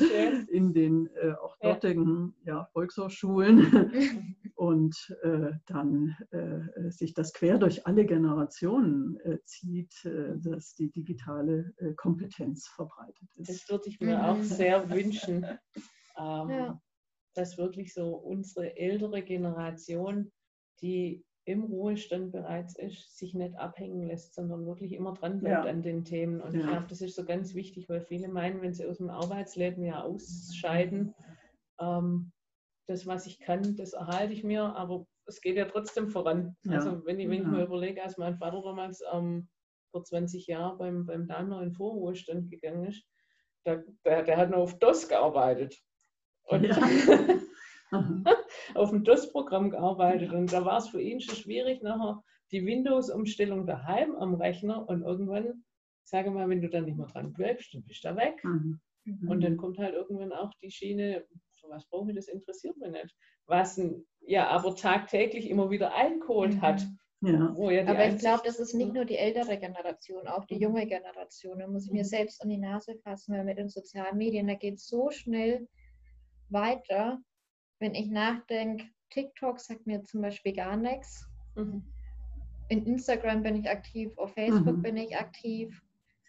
[0.47, 7.87] in, den äh, auch dortigen ja, Volkshochschulen und äh, dann äh, sich das quer durch
[7.87, 13.49] alle Generationen äh, zieht, äh, dass die digitale äh, Kompetenz verbreitet ist.
[13.49, 15.47] Das würde ich mir auch sehr wünschen,
[16.15, 16.81] ähm, ja.
[17.33, 20.31] dass wirklich so unsere ältere Generation,
[20.79, 25.71] die im Ruhestand bereits ist, sich nicht abhängen lässt, sondern wirklich immer dran bleibt ja.
[25.71, 26.39] an den Themen.
[26.39, 26.59] Und ja.
[26.59, 29.83] ich glaube, das ist so ganz wichtig, weil viele meinen, wenn sie aus dem Arbeitsleben
[29.83, 31.15] ja ausscheiden,
[31.79, 32.31] ähm,
[32.87, 36.55] das, was ich kann, das erhalte ich mir, aber es geht ja trotzdem voran.
[36.63, 36.73] Ja.
[36.73, 39.49] Also wenn ich, wenn ich mir überlege, als mein Vater damals ähm,
[39.91, 43.03] vor 20 Jahren beim, beim Daimler in Vorruhestand gegangen ist,
[43.65, 45.77] der, der, der hat nur auf DOS gearbeitet.
[46.43, 46.77] Und ja.
[48.75, 53.65] auf dem DOS-Programm gearbeitet und da war es für ihn schon schwierig, nachher die Windows-Umstellung
[53.65, 55.63] daheim am Rechner und irgendwann,
[56.03, 58.43] sage mal, wenn du dann nicht mehr dran bleibst, dann bist du da weg.
[58.43, 58.79] Mhm.
[59.27, 61.25] Und dann kommt halt irgendwann auch die Schiene,
[61.61, 63.15] für was brauche ich das, interessiert mich nicht.
[63.45, 66.61] Was ein, ja, aber tagtäglich immer wieder eingeholt mhm.
[66.61, 66.81] hat.
[67.21, 67.55] Ja.
[67.69, 70.61] ja aber ich glaube, das ist nicht nur die ältere Generation, auch die mhm.
[70.61, 71.59] junge Generation.
[71.59, 72.07] Da muss ich mir mhm.
[72.07, 75.67] selbst an die Nase fassen, weil mit den sozialen Medien, da geht es so schnell
[76.49, 77.21] weiter
[77.81, 81.27] wenn ich nachdenke, TikTok sagt mir zum Beispiel gar nichts.
[81.55, 81.83] Mhm.
[82.69, 84.81] In Instagram bin ich aktiv, auf Facebook mhm.
[84.83, 85.81] bin ich aktiv.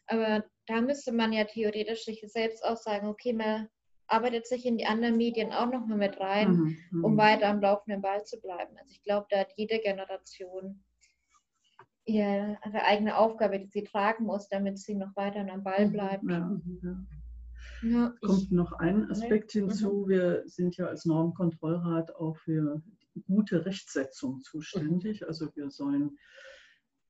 [0.07, 3.69] Aber da müsste man ja theoretisch sich selbst auch sagen, okay, man
[4.13, 7.05] arbeitet sich in die anderen Medien auch nochmal mit rein, mhm, mhm.
[7.05, 8.77] um weiter am laufenden Ball zu bleiben.
[8.79, 10.83] Also ich glaube, da hat jede Generation
[12.05, 16.25] ihre eigene Aufgabe, die sie tragen muss, damit sie noch weiter am Ball mhm, bleibt.
[16.29, 17.07] Ja, ja.
[17.85, 20.09] Ja, Kommt noch ein Aspekt hinzu.
[20.09, 22.81] Wir sind ja als Normkontrollrat auch für
[23.27, 25.27] gute Rechtsetzung zuständig.
[25.27, 26.17] Also wir sollen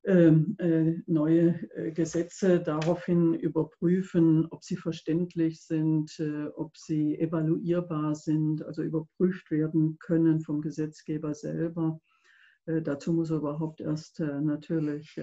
[0.05, 8.83] neue äh, Gesetze daraufhin überprüfen, ob sie verständlich sind, äh, ob sie evaluierbar sind, also
[8.83, 12.01] überprüft werden können vom Gesetzgeber selber.
[12.67, 15.19] dazu muss er überhaupt erst natürlich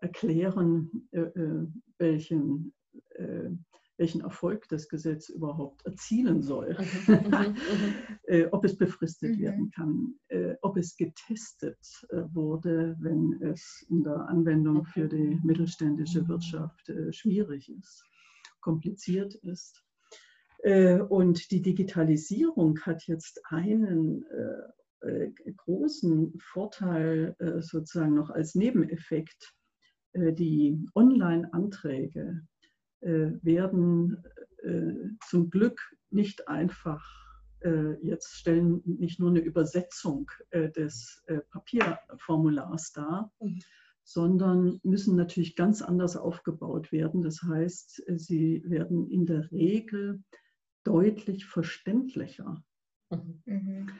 [0.00, 0.90] erklären,
[1.98, 2.74] welchen
[4.00, 6.74] welchen Erfolg das Gesetz überhaupt erzielen soll,
[7.06, 7.94] mhm, mhm, mhm.
[8.24, 9.42] äh, ob es befristet mhm.
[9.42, 15.38] werden kann, äh, ob es getestet äh, wurde, wenn es in der Anwendung für die
[15.44, 18.02] mittelständische Wirtschaft äh, schwierig ist,
[18.60, 19.84] kompliziert ist.
[20.62, 24.24] Äh, und die Digitalisierung hat jetzt einen
[25.02, 29.54] äh, großen Vorteil sozusagen noch als Nebeneffekt.
[30.14, 32.42] Die Online-Anträge
[33.00, 34.22] werden
[34.62, 34.92] äh,
[35.26, 37.02] zum Glück nicht einfach
[37.60, 43.60] äh, jetzt stellen nicht nur eine Übersetzung des Papierformulars dar, mhm.
[44.02, 47.22] sondern müssen natürlich ganz anders aufgebaut werden.
[47.22, 50.22] Das heißt, sie werden in der Regel
[50.84, 52.62] deutlich verständlicher.
[53.44, 53.90] Mhm.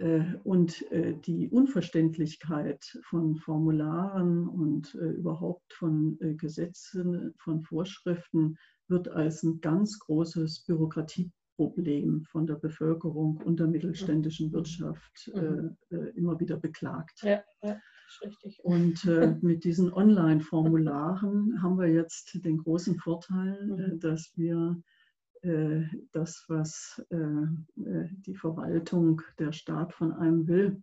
[0.00, 8.56] Äh, und äh, die Unverständlichkeit von Formularen und äh, überhaupt von Gesetzen, von Vorschriften
[8.88, 14.52] wird als ein ganz großes Bürokratieproblem von der Bevölkerung und der mittelständischen mhm.
[14.52, 15.76] Wirtschaft mhm.
[16.14, 17.20] immer wieder beklagt.
[17.22, 17.78] Ja, ja.
[18.24, 18.58] Richtig.
[18.64, 19.04] Und
[19.40, 24.00] mit diesen Online-Formularen haben wir jetzt den großen Vorteil, mhm.
[24.00, 24.82] dass wir
[25.42, 30.82] das, was äh, äh, die Verwaltung, der Staat von einem will,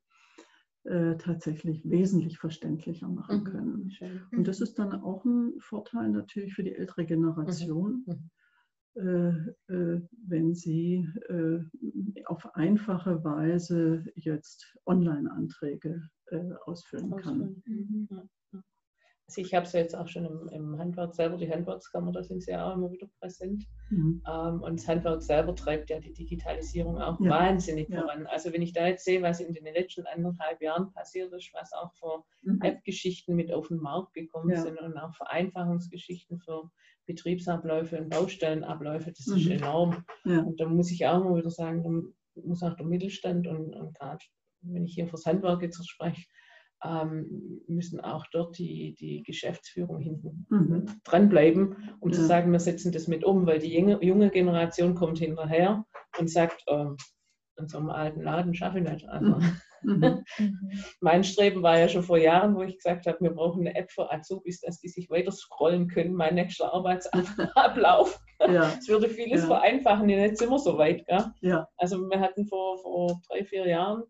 [1.18, 3.44] tatsächlich wesentlich verständlicher machen mhm.
[3.44, 3.92] können.
[4.00, 4.38] Mhm.
[4.38, 8.06] Und das ist dann auch ein Vorteil natürlich für die ältere Generation,
[8.96, 9.54] mhm.
[9.68, 10.08] mhm.
[10.26, 11.10] wenn sie
[12.24, 16.08] auf einfache Weise jetzt Online-Anträge
[16.64, 17.62] ausfüllen kann.
[17.66, 18.30] Mhm.
[19.30, 22.24] Also ich habe es ja jetzt auch schon im, im, Handwerk selber, die Handwerkskammer, da
[22.24, 23.66] sind sie ja auch immer wieder präsent.
[23.90, 24.24] Mhm.
[24.26, 27.30] Ähm, und das Handwerk selber treibt ja die Digitalisierung auch ja.
[27.30, 28.02] wahnsinnig ja.
[28.02, 28.26] voran.
[28.28, 31.74] Also wenn ich da jetzt sehe, was in den letzten anderthalb Jahren passiert ist, was
[31.74, 32.62] auch für mhm.
[32.62, 34.62] App-Geschichten mit auf den Markt gekommen ja.
[34.62, 36.72] sind und auch Vereinfachungsgeschichten für
[37.06, 39.38] Betriebsabläufe und Baustellenabläufe, das mhm.
[39.38, 40.06] ist enorm.
[40.24, 43.98] Und da muss ich auch immer wieder sagen, da muss auch der Mittelstand und, und
[43.98, 44.24] gerade
[44.62, 46.26] wenn ich hier fürs Handwerk jetzt spreche,
[46.84, 50.86] ähm, müssen auch dort die, die Geschäftsführung hinten mhm.
[51.04, 52.16] dranbleiben, um ja.
[52.16, 55.86] zu sagen, wir setzen das mit um, weil die junge, junge Generation kommt hinterher
[56.20, 56.98] und sagt, ähm,
[57.58, 59.08] in so einem alten Laden schaffe ich nicht.
[59.10, 59.40] Also,
[59.82, 60.24] mhm.
[61.02, 63.92] mein Streben war ja schon vor Jahren, wo ich gesagt habe, wir brauchen eine App
[63.92, 68.20] für Azubis, dass die sich weiter scrollen können, mein nächster Arbeitsablauf.
[68.40, 68.72] Ja.
[68.76, 69.48] Das würde vieles ja.
[69.48, 71.04] vereinfachen, jetzt sind wir so weit.
[71.42, 71.68] Ja.
[71.76, 74.04] Also wir hatten vor, vor drei, vier Jahren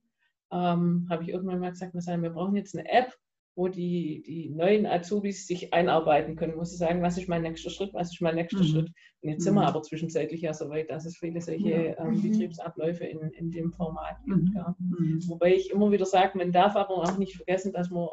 [0.52, 3.14] ähm, habe ich irgendwann mal gesagt, wir brauchen jetzt eine App,
[3.58, 7.72] wo die, die neuen Azubis sich einarbeiten können, wo sie sagen, was ist mein nächster
[7.72, 8.68] Schritt, was ist mein nächster mhm.
[8.68, 8.92] Schritt.
[9.22, 9.44] Und jetzt mhm.
[9.46, 9.68] sind wir mhm.
[9.68, 12.00] aber zwischenzeitlich ja so weit, dass es viele solche ja.
[12.00, 12.22] ähm, mhm.
[12.22, 14.50] Betriebsabläufe in, in dem Format gibt.
[14.50, 14.54] Mhm.
[14.56, 14.76] Ja.
[14.78, 15.28] Mhm.
[15.28, 18.08] Wobei ich immer wieder sage, man darf aber auch nicht vergessen, dass man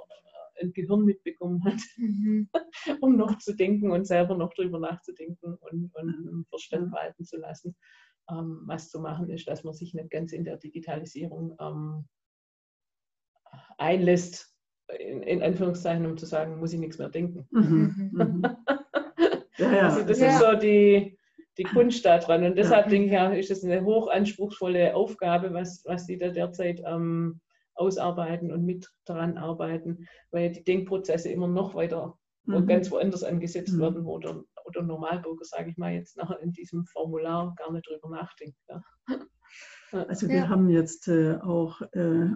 [0.62, 1.80] ein Gehirn mitbekommen hat,
[3.02, 7.76] um noch zu denken und selber noch drüber nachzudenken und, und Verstand walten zu lassen.
[8.30, 12.06] Ähm, was zu machen ist, dass man sich nicht ganz in der Digitalisierung ähm,
[13.78, 14.54] einlässt,
[14.98, 17.46] in, in, Anführungszeichen, um zu sagen, muss ich nichts mehr denken.
[17.50, 18.10] Mhm.
[18.12, 18.42] Mhm.
[19.58, 19.88] ja, ja.
[19.88, 20.28] Also das ja.
[20.28, 21.18] ist so die,
[21.58, 22.44] die Kunst daran.
[22.44, 26.82] Und deshalb denke ich, ja, ist es eine hochanspruchsvolle Aufgabe, was, was die da derzeit
[26.86, 27.40] ähm,
[27.74, 32.66] ausarbeiten und mit daran arbeiten, weil die Denkprozesse immer noch weiter mhm.
[32.66, 33.80] ganz woanders angesetzt mhm.
[33.80, 37.72] werden, wo der, wo der Normalbürger, sage ich mal, jetzt nachher in diesem Formular gar
[37.72, 38.56] nicht drüber nachdenkt.
[38.68, 38.83] Ja.
[40.08, 42.26] Also wir haben jetzt äh, auch äh,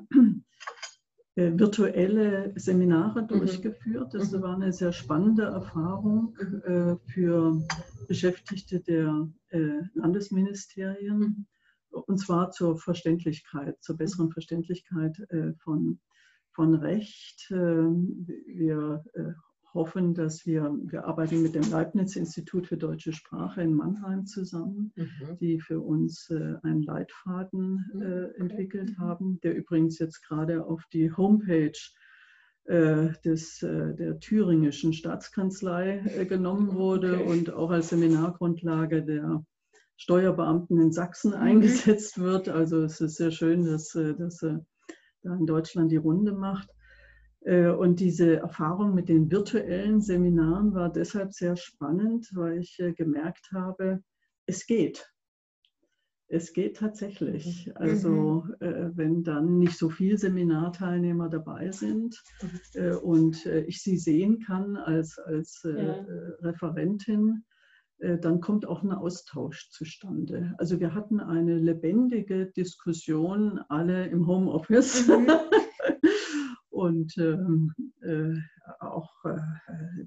[1.38, 3.28] virtuelle Seminare mhm.
[3.28, 4.14] durchgeführt.
[4.14, 4.42] Das mhm.
[4.42, 7.62] war eine sehr spannende Erfahrung äh, für
[8.06, 11.18] Beschäftigte der äh, Landesministerien.
[11.18, 11.46] Mhm.
[11.90, 15.16] Und zwar zur Verständlichkeit, zur besseren Verständlichkeit
[15.60, 15.98] von,
[16.52, 17.48] von Recht.
[17.48, 19.02] Wir
[19.74, 25.38] hoffen, dass wir, wir arbeiten mit dem Leibniz-Institut für deutsche Sprache in Mannheim zusammen, mhm.
[25.40, 28.98] die für uns äh, einen Leitfaden mhm, äh, entwickelt okay.
[28.98, 31.78] haben, der übrigens jetzt gerade auf die Homepage
[32.68, 37.30] äh, des, äh, der thüringischen Staatskanzlei äh, genommen wurde okay.
[37.30, 39.42] und auch als Seminargrundlage der
[39.96, 41.38] Steuerbeamten in Sachsen mhm.
[41.38, 42.50] eingesetzt wird.
[42.50, 44.66] Also es ist sehr schön, dass, dass er
[45.22, 46.68] da in Deutschland die Runde macht.
[47.48, 54.02] Und diese Erfahrung mit den virtuellen Seminaren war deshalb sehr spannend, weil ich gemerkt habe,
[54.44, 55.10] es geht.
[56.30, 57.66] Es geht tatsächlich.
[57.66, 57.72] Mhm.
[57.76, 58.54] Also mhm.
[58.60, 62.80] äh, wenn dann nicht so viele Seminarteilnehmer dabei sind mhm.
[62.80, 65.94] äh, und äh, ich sie sehen kann als, als äh, ja.
[65.94, 67.44] Äh, Referentin,
[67.98, 70.54] äh, dann kommt auch ein Austausch zustande.
[70.58, 75.08] Also wir hatten eine lebendige Diskussion, alle im Homeoffice.
[75.08, 75.28] Mhm.
[76.78, 77.74] und ähm,
[78.80, 79.12] auch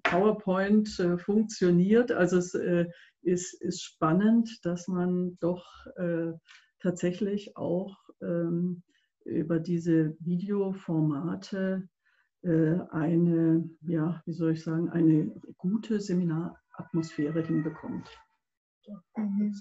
[0.03, 2.11] PowerPoint funktioniert.
[2.11, 2.55] Also es
[3.21, 5.65] ist, ist spannend, dass man doch
[5.97, 6.31] äh,
[6.79, 8.83] tatsächlich auch ähm,
[9.23, 11.87] über diese Videoformate
[12.43, 18.09] äh, eine, ja, wie soll ich sagen, eine gute Seminaratmosphäre hinbekommt.
[19.15, 19.53] Mhm.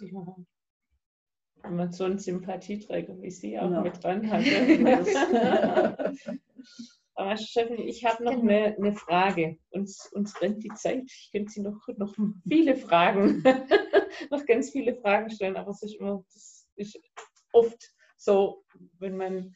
[1.62, 3.82] Wenn man so einen Sympathieträger wie Sie auch ja.
[3.82, 4.44] mit dran hat.
[7.14, 8.52] Aber Steffen, ich habe noch genau.
[8.52, 9.58] eine, eine, Frage.
[9.70, 11.02] Uns, uns rennt die Zeit.
[11.06, 12.14] Ich könnte Sie noch, noch
[12.48, 13.42] viele Fragen,
[14.30, 16.98] noch ganz viele Fragen stellen, aber es ist immer, das ist
[17.52, 18.64] oft so,
[18.98, 19.54] wenn man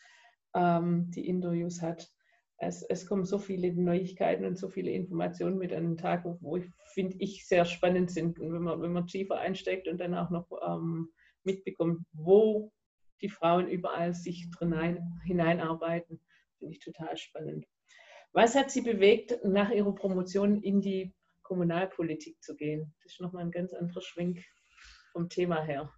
[0.54, 2.10] ähm, die Interviews hat.
[2.58, 6.56] Es, es, kommen so viele Neuigkeiten und so viele Informationen mit an den Tag, wo
[6.56, 8.38] ich finde ich sehr spannend sind.
[8.38, 11.08] Und wenn man, wenn man tiefer einsteigt und dann auch noch ähm,
[11.42, 12.72] mitbekommt, wo
[13.20, 16.20] die Frauen überall sich drin hineinarbeiten
[16.64, 17.66] finde ich total spannend.
[18.32, 22.94] Was hat Sie bewegt, nach Ihrer Promotion in die Kommunalpolitik zu gehen?
[23.02, 24.42] Das ist nochmal ein ganz anderer Schwenk
[25.12, 25.92] vom Thema her.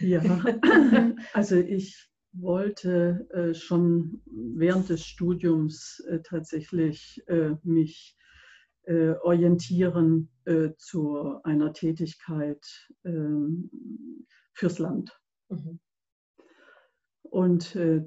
[0.00, 0.20] Ja,
[1.32, 8.16] also ich wollte äh, schon während des Studiums äh, tatsächlich äh, mich
[8.84, 12.64] äh, orientieren äh, zu einer Tätigkeit
[13.04, 13.70] ähm,
[14.54, 15.16] fürs Land.
[15.48, 15.78] Mhm.
[17.22, 18.02] Und äh,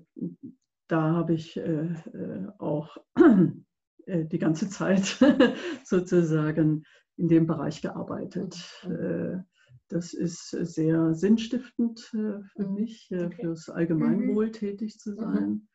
[0.94, 2.98] da habe ich äh, äh auch
[4.06, 5.18] äh, die ganze Zeit
[5.84, 6.84] sozusagen
[7.18, 8.56] in dem Bereich gearbeitet.
[8.84, 9.39] Äh,
[9.88, 12.74] das ist sehr sinnstiftend für mhm.
[12.76, 13.32] mich, okay.
[13.41, 14.52] fürs Allgemeinwohl mhm.
[14.52, 15.18] tätig zu mhm.
[15.18, 15.68] sein.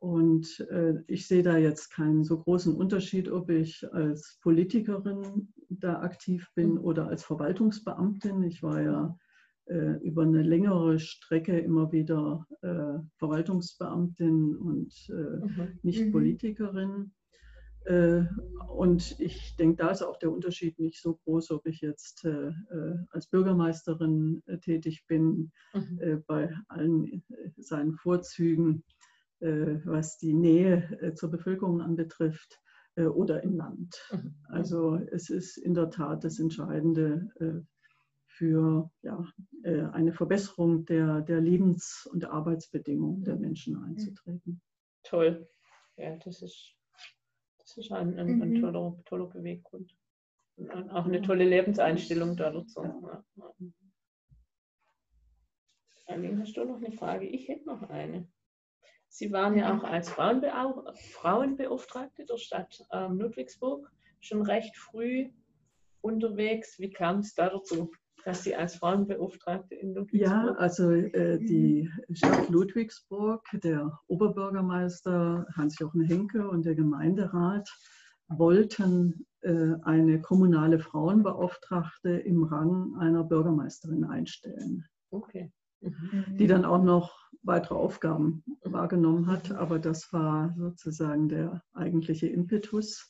[0.00, 0.64] Und
[1.08, 6.78] ich sehe da jetzt keinen so großen Unterschied, ob ich als Politikerin da aktiv bin
[6.78, 8.44] oder als Verwaltungsbeamtin.
[8.44, 9.27] Ich war ja äh,
[9.68, 15.78] über eine längere Strecke immer wieder äh, Verwaltungsbeamtin und äh, mhm.
[15.82, 16.10] nicht.
[16.10, 17.12] Politikerin.
[17.88, 18.24] Äh,
[18.68, 22.48] und ich denke, da ist auch der Unterschied nicht so groß, ob ich jetzt äh,
[22.48, 26.22] äh, als Bürgermeisterin tätig bin, mhm.
[26.26, 27.24] bei allen
[27.56, 28.84] seinen Vorzügen,
[29.40, 32.60] was die Nähe zur Bevölkerung anbetrifft
[32.96, 33.96] oder im Land.
[34.12, 34.34] Mhm.
[34.48, 37.30] Also es ist in der Tat das Entscheidende
[38.38, 39.26] für ja,
[39.64, 44.60] äh, eine Verbesserung der, der Lebens- und Arbeitsbedingungen der Menschen einzutreten.
[45.02, 45.48] Toll.
[45.96, 46.76] Ja, das ist,
[47.58, 48.60] das ist ein, ein, ein mhm.
[48.60, 49.92] toller, toller Beweggrund.
[50.56, 52.82] Und auch eine tolle Lebenseinstellung da dazu.
[52.82, 53.24] Ja.
[56.06, 57.26] Aline, hast du noch eine Frage?
[57.26, 58.28] Ich hätte noch eine.
[59.08, 65.30] Sie waren ja auch als Frauenbeau Frauenbeauftragte der Stadt ähm, Ludwigsburg schon recht früh
[66.02, 66.78] unterwegs.
[66.78, 67.90] Wie kam es da dazu?
[68.24, 70.30] Dass Sie als Frauenbeauftragte in Ludwigsburg?
[70.30, 77.68] Ja, also äh, die Stadt Ludwigsburg, der Oberbürgermeister Hans-Jochen Henke und der Gemeinderat
[78.28, 84.84] wollten äh, eine kommunale Frauenbeauftragte im Rang einer Bürgermeisterin einstellen.
[85.10, 85.52] Okay.
[85.80, 86.36] Mhm.
[86.36, 93.08] Die dann auch noch weitere Aufgaben wahrgenommen hat, aber das war sozusagen der eigentliche Impetus.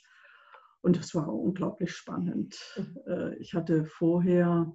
[0.80, 2.56] Und es war unglaublich spannend.
[2.76, 2.98] Mhm.
[3.06, 4.72] Äh, ich hatte vorher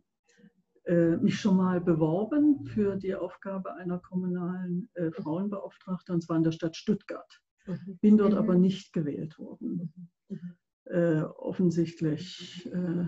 [0.85, 6.51] mich schon mal beworben für die Aufgabe einer kommunalen äh, Frauenbeauftragten, und zwar in der
[6.51, 7.41] Stadt Stuttgart.
[7.65, 7.99] Mhm.
[8.01, 8.37] Bin dort mhm.
[8.37, 9.93] aber nicht gewählt worden.
[10.27, 10.35] Mhm.
[10.35, 10.55] mhm.
[10.85, 13.07] Äh, offensichtlich äh, äh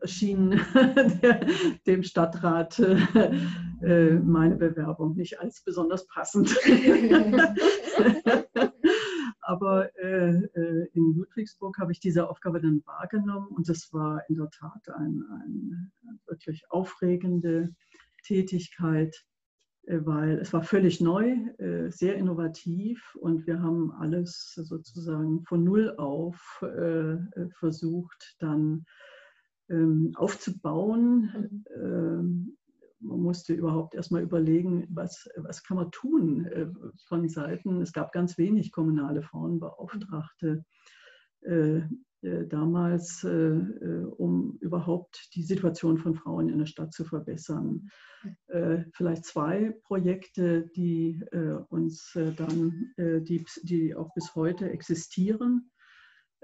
[0.00, 0.52] erschien
[1.22, 1.46] der,
[1.86, 6.48] dem Stadtrat äh, meine Bewerbung nicht als besonders passend.
[9.52, 14.36] Aber äh, äh, in Ludwigsburg habe ich diese Aufgabe dann wahrgenommen und das war in
[14.36, 15.92] der Tat eine ein
[16.26, 17.74] wirklich aufregende
[18.24, 19.14] Tätigkeit,
[19.82, 25.62] äh, weil es war völlig neu, äh, sehr innovativ und wir haben alles sozusagen von
[25.62, 28.86] Null auf äh, äh, versucht dann
[29.68, 31.64] ähm, aufzubauen.
[31.76, 32.56] Mhm.
[33.02, 36.66] Man musste überhaupt erstmal überlegen, was, was kann man tun äh,
[37.06, 37.82] von Seiten.
[37.82, 40.64] Es gab ganz wenig kommunale Frauenbeauftragte.
[42.22, 47.88] damals, um überhaupt die Situation von Frauen in der Stadt zu verbessern.
[48.92, 51.20] Vielleicht zwei Projekte, die
[51.68, 55.71] uns dann, die, die auch bis heute existieren.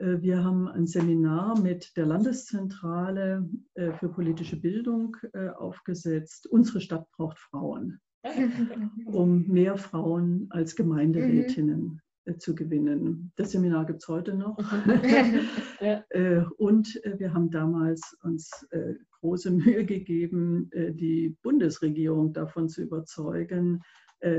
[0.00, 5.16] Wir haben ein Seminar mit der Landeszentrale für politische Bildung
[5.56, 6.46] aufgesetzt.
[6.46, 8.00] Unsere Stadt braucht Frauen,
[9.06, 12.00] um mehr Frauen als Gemeinderätinnen mhm
[12.36, 13.32] zu gewinnen.
[13.36, 14.58] Das Seminar gibt es heute noch.
[15.80, 16.04] ja.
[16.10, 22.82] Äh, und äh, wir haben damals uns äh, große Mühe gegeben, die Bundesregierung davon zu
[22.82, 23.82] überzeugen,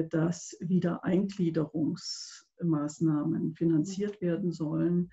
[0.09, 5.09] dass wieder Eingliederungsmaßnahmen finanziert werden sollen äh,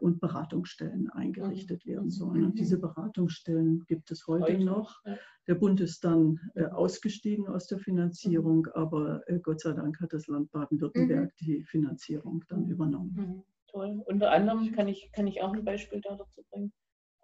[0.00, 1.90] und Beratungsstellen eingerichtet mhm.
[1.90, 2.44] werden sollen.
[2.44, 5.02] Und diese Beratungsstellen gibt es heute noch.
[5.46, 8.72] Der Bund ist dann äh, ausgestiegen aus der Finanzierung, mhm.
[8.74, 11.44] aber äh, Gott sei Dank hat das Land Baden-Württemberg mhm.
[11.44, 13.44] die Finanzierung dann übernommen.
[13.68, 14.02] Toll.
[14.06, 16.72] Unter anderem kann ich, kann ich auch ein Beispiel dazu bringen.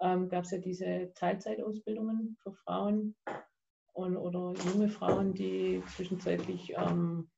[0.01, 3.17] Ähm, Gab es ja diese Teilzeitausbildungen für Frauen
[3.93, 7.29] und, oder junge Frauen, die zwischenzeitlich ähm,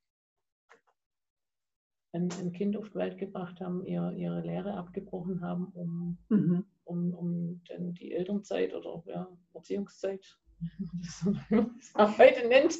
[2.15, 6.65] ein, ein, Kind auf die Welt gebracht haben, ihr, ihre Lehre abgebrochen haben, um, mhm.
[6.85, 10.25] um, um dann die Elternzeit oder ja, Erziehungszeit,
[10.79, 10.87] wie
[11.51, 12.75] man das auch heute nennt,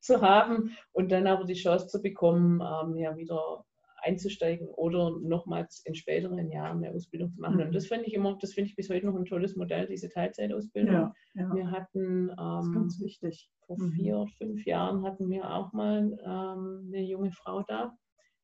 [0.00, 3.64] zu haben und dann aber die Chance zu bekommen, ähm, ja wieder
[4.02, 7.56] einzusteigen oder nochmals in späteren Jahren eine Ausbildung zu machen.
[7.56, 7.62] Mhm.
[7.62, 10.08] Und das finde ich immer, das finde ich bis heute noch ein tolles Modell, diese
[10.08, 10.94] Teilzeitausbildung.
[10.94, 11.54] Ja, ja.
[11.54, 13.50] Wir hatten ähm, ganz wichtig.
[13.66, 13.92] vor mhm.
[13.92, 17.96] vier, fünf Jahren hatten wir auch mal ähm, eine junge Frau da,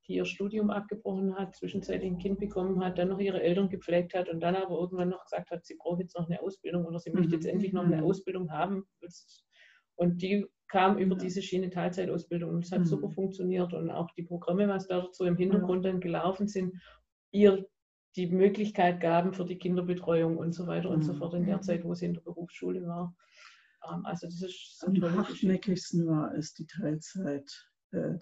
[0.07, 4.15] die ihr Studium abgebrochen hat, zwischenzeitlich ein Kind bekommen hat, dann noch ihre Eltern gepflegt
[4.15, 6.99] hat und dann aber irgendwann noch gesagt hat, sie braucht jetzt noch eine Ausbildung oder
[6.99, 7.21] sie mhm.
[7.21, 8.05] möchte jetzt endlich noch eine mhm.
[8.05, 8.85] Ausbildung haben.
[9.97, 12.87] Und die kam über diese Schiene Teilzeitausbildung und es hat mhm.
[12.87, 16.75] super funktioniert und auch die Programme, was da dazu im Hintergrund dann gelaufen sind,
[17.31, 17.67] ihr
[18.17, 20.97] die Möglichkeit gaben für die Kinderbetreuung und so weiter mhm.
[20.97, 21.19] und so mhm.
[21.19, 23.15] fort in der Zeit, wo sie in der Berufsschule war.
[23.91, 27.51] Ähm, also das ist so Am hartnäckigsten war es die Teilzeit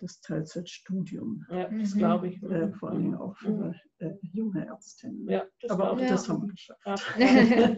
[0.00, 1.44] das Teilzeitstudium.
[1.50, 2.42] Ja, das glaube ich.
[2.42, 3.74] Äh, vor allem auch für mhm.
[3.98, 5.28] äh, junge Ärztinnen.
[5.28, 6.08] Ja, Aber auch ja.
[6.08, 6.82] das haben wir geschafft.
[6.86, 7.76] Ja.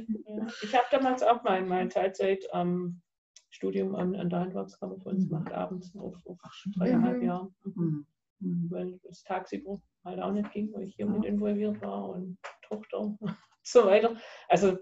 [0.63, 5.29] ich habe damals auch mein, mein Teilzeitstudium ähm, an, an der Handwerkskammer für uns mhm.
[5.29, 6.39] gemacht, abends auf, auf
[6.77, 7.25] dreieinhalb mhm.
[7.25, 7.55] Jahren.
[7.65, 8.07] Mhm.
[8.41, 8.71] mhm.
[8.71, 13.01] Weil es tagsüber halt auch nicht ging, weil ich hier mit involviert war und Tochter
[13.21, 14.17] und so weiter.
[14.49, 14.79] Also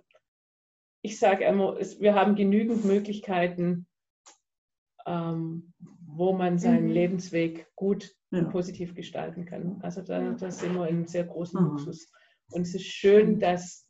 [1.02, 3.86] ich sage immer, es, wir haben genügend Möglichkeiten,
[5.04, 5.72] ähm,
[6.14, 6.92] wo man seinen mhm.
[6.92, 8.40] Lebensweg gut ja.
[8.40, 9.80] und positiv gestalten kann.
[9.82, 11.68] Also da, da sind wir in sehr großen mhm.
[11.68, 12.10] Luxus.
[12.50, 13.86] Und es ist schön, dass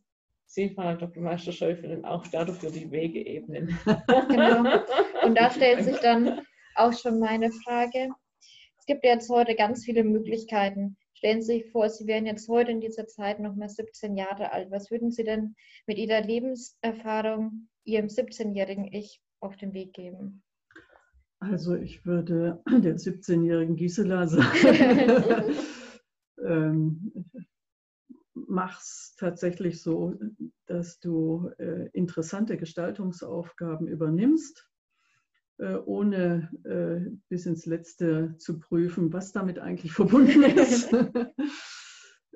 [0.46, 1.22] Sie, Frau Dr.
[1.22, 3.78] Meister Schäufelin, auch dafür die Wege ebnen.
[4.28, 4.80] Genau.
[5.24, 6.40] Und da stellt sich dann
[6.74, 8.08] auch schon meine Frage.
[8.78, 10.96] Es gibt jetzt heute ganz viele Möglichkeiten.
[11.14, 14.52] Stellen Sie sich vor, Sie wären jetzt heute in dieser Zeit noch mal 17 Jahre
[14.52, 14.70] alt.
[14.70, 15.54] Was würden Sie denn
[15.86, 20.42] mit Ihrer Lebenserfahrung Ihrem 17-jährigen Ich auf den Weg geben?
[21.51, 25.55] Also ich würde der 17-jährigen Gisela sagen,
[26.45, 27.24] ähm,
[28.34, 30.14] mach's tatsächlich so,
[30.66, 34.68] dass du äh, interessante Gestaltungsaufgaben übernimmst,
[35.59, 40.95] äh, ohne äh, bis ins Letzte zu prüfen, was damit eigentlich verbunden ist.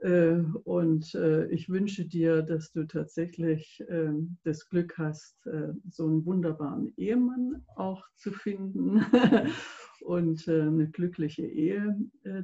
[0.03, 6.05] Äh, und äh, ich wünsche dir, dass du tatsächlich ähm, das Glück hast, äh, so
[6.05, 9.05] einen wunderbaren Ehemann auch zu finden
[10.01, 11.99] und eine glückliche Ehe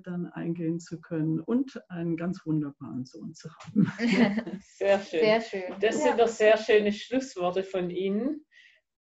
[0.04, 3.92] dann eingehen zu können und einen ganz wunderbaren Sohn zu haben.
[4.60, 5.20] Sehr schön.
[5.20, 5.74] Sehr schön.
[5.80, 8.44] Das sind doch sehr schöne Schlussworte von Ihnen.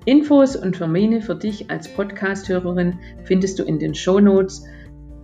[0.07, 4.67] Infos und Termine für dich als Podcast-Hörerin findest du in den Show Notes